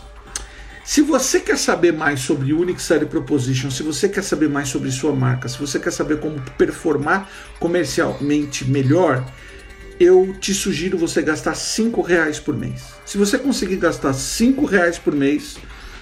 Se 0.83 1.01
você 1.01 1.39
quer 1.39 1.57
saber 1.57 1.93
mais 1.93 2.21
sobre 2.21 2.53
Unix 2.53 2.83
Selling 2.83 3.05
Proposition, 3.05 3.69
se 3.69 3.83
você 3.83 4.09
quer 4.09 4.23
saber 4.23 4.49
mais 4.49 4.67
sobre 4.67 4.91
sua 4.91 5.13
marca, 5.13 5.47
se 5.47 5.57
você 5.57 5.79
quer 5.79 5.91
saber 5.91 6.19
como 6.19 6.41
performar 6.57 7.29
comercialmente 7.59 8.65
melhor, 8.65 9.23
eu 10.01 10.35
te 10.39 10.51
sugiro 10.51 10.97
você 10.97 11.21
gastar 11.21 11.53
5 11.53 12.01
reais 12.01 12.39
por 12.39 12.57
mês. 12.57 12.81
Se 13.05 13.19
você 13.19 13.37
conseguir 13.37 13.75
gastar 13.75 14.13
5 14.13 14.65
reais 14.65 14.97
por 14.97 15.13
mês, 15.13 15.57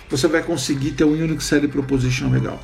você 0.09 0.25
vai 0.25 0.41
conseguir 0.41 0.91
ter 0.91 1.03
um 1.03 1.12
Unix 1.12 1.43
Selling 1.43 1.67
Proposition 1.67 2.29
legal. 2.29 2.63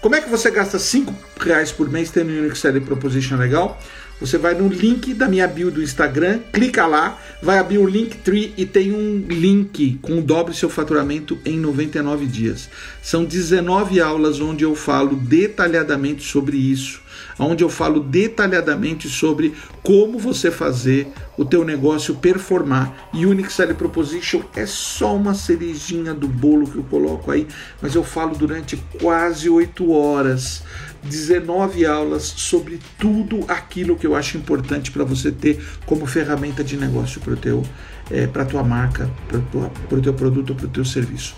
Como 0.00 0.16
é 0.16 0.20
que 0.20 0.28
você 0.28 0.50
gasta 0.50 0.80
5 0.80 1.14
reais 1.38 1.70
por 1.70 1.88
mês 1.88 2.10
tendo 2.10 2.32
um 2.32 2.38
Unix 2.40 2.58
Selling 2.58 2.80
Proposition 2.80 3.36
legal? 3.36 3.80
Você 4.22 4.38
vai 4.38 4.54
no 4.54 4.68
link 4.68 5.12
da 5.14 5.26
minha 5.26 5.48
bio 5.48 5.68
do 5.68 5.82
Instagram, 5.82 6.38
clica 6.52 6.86
lá, 6.86 7.18
vai 7.42 7.58
abrir 7.58 7.78
o 7.78 7.88
Linktree 7.88 8.54
e 8.56 8.64
tem 8.64 8.92
um 8.92 9.26
link 9.28 9.98
com 10.00 10.22
dobre 10.22 10.54
seu 10.54 10.70
faturamento 10.70 11.36
em 11.44 11.58
99 11.58 12.26
dias. 12.26 12.70
São 13.02 13.24
19 13.24 14.00
aulas 14.00 14.40
onde 14.40 14.62
eu 14.62 14.76
falo 14.76 15.16
detalhadamente 15.16 16.22
sobre 16.22 16.56
isso 16.56 17.02
onde 17.38 17.64
eu 17.64 17.68
falo 17.68 18.00
detalhadamente 18.00 19.08
sobre 19.08 19.54
como 19.82 20.18
você 20.18 20.50
fazer 20.50 21.08
o 21.36 21.44
teu 21.44 21.64
negócio 21.64 22.14
performar. 22.16 23.10
E 23.12 23.26
Unix 23.26 23.54
Selling 23.54 23.74
Proposition 23.74 24.42
é 24.54 24.66
só 24.66 25.14
uma 25.14 25.34
cerejinha 25.34 26.14
do 26.14 26.28
bolo 26.28 26.66
que 26.66 26.76
eu 26.76 26.84
coloco 26.84 27.30
aí, 27.30 27.46
mas 27.80 27.94
eu 27.94 28.04
falo 28.04 28.36
durante 28.36 28.76
quase 29.00 29.48
8 29.48 29.90
horas, 29.90 30.62
19 31.02 31.84
aulas 31.84 32.22
sobre 32.22 32.78
tudo 32.98 33.44
aquilo 33.48 33.96
que 33.96 34.06
eu 34.06 34.14
acho 34.14 34.36
importante 34.36 34.90
para 34.90 35.04
você 35.04 35.30
ter 35.30 35.62
como 35.84 36.06
ferramenta 36.06 36.62
de 36.62 36.76
negócio 36.76 37.20
para 37.20 37.36
teu 37.36 37.62
é, 38.10 38.26
para 38.26 38.44
tua 38.44 38.62
marca, 38.62 39.10
para 39.28 39.98
o 39.98 40.02
teu 40.02 40.12
produto, 40.12 40.54
para 40.54 40.66
o 40.66 40.68
teu 40.68 40.84
serviço. 40.84 41.34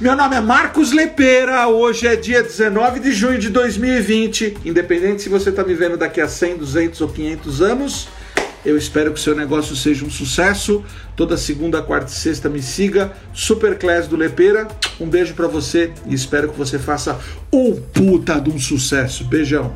Meu 0.00 0.14
nome 0.14 0.36
é 0.36 0.40
Marcos 0.40 0.92
Lepeira, 0.92 1.68
hoje 1.68 2.06
é 2.06 2.16
dia 2.16 2.42
19 2.42 3.00
de 3.00 3.12
junho 3.12 3.38
de 3.38 3.48
2020. 3.48 4.58
Independente 4.64 5.22
se 5.22 5.28
você 5.28 5.50
está 5.50 5.64
me 5.64 5.74
vendo 5.74 5.96
daqui 5.96 6.20
a 6.20 6.28
100, 6.28 6.58
200 6.58 7.00
ou 7.00 7.08
500 7.08 7.62
anos, 7.62 8.08
eu 8.66 8.76
espero 8.76 9.12
que 9.12 9.20
o 9.20 9.22
seu 9.22 9.34
negócio 9.34 9.76
seja 9.76 10.04
um 10.04 10.10
sucesso. 10.10 10.84
Toda 11.14 11.36
segunda, 11.36 11.80
quarta 11.80 12.10
e 12.10 12.14
sexta 12.14 12.48
me 12.48 12.60
siga. 12.60 13.12
Superclass 13.32 14.08
do 14.08 14.16
Lepeira. 14.16 14.66
Um 15.00 15.08
beijo 15.08 15.34
para 15.34 15.46
você 15.46 15.92
e 16.04 16.14
espero 16.14 16.48
que 16.50 16.58
você 16.58 16.78
faça 16.78 17.18
um 17.52 17.76
puta 17.76 18.40
de 18.40 18.50
um 18.50 18.58
sucesso. 18.58 19.24
Beijão. 19.24 19.72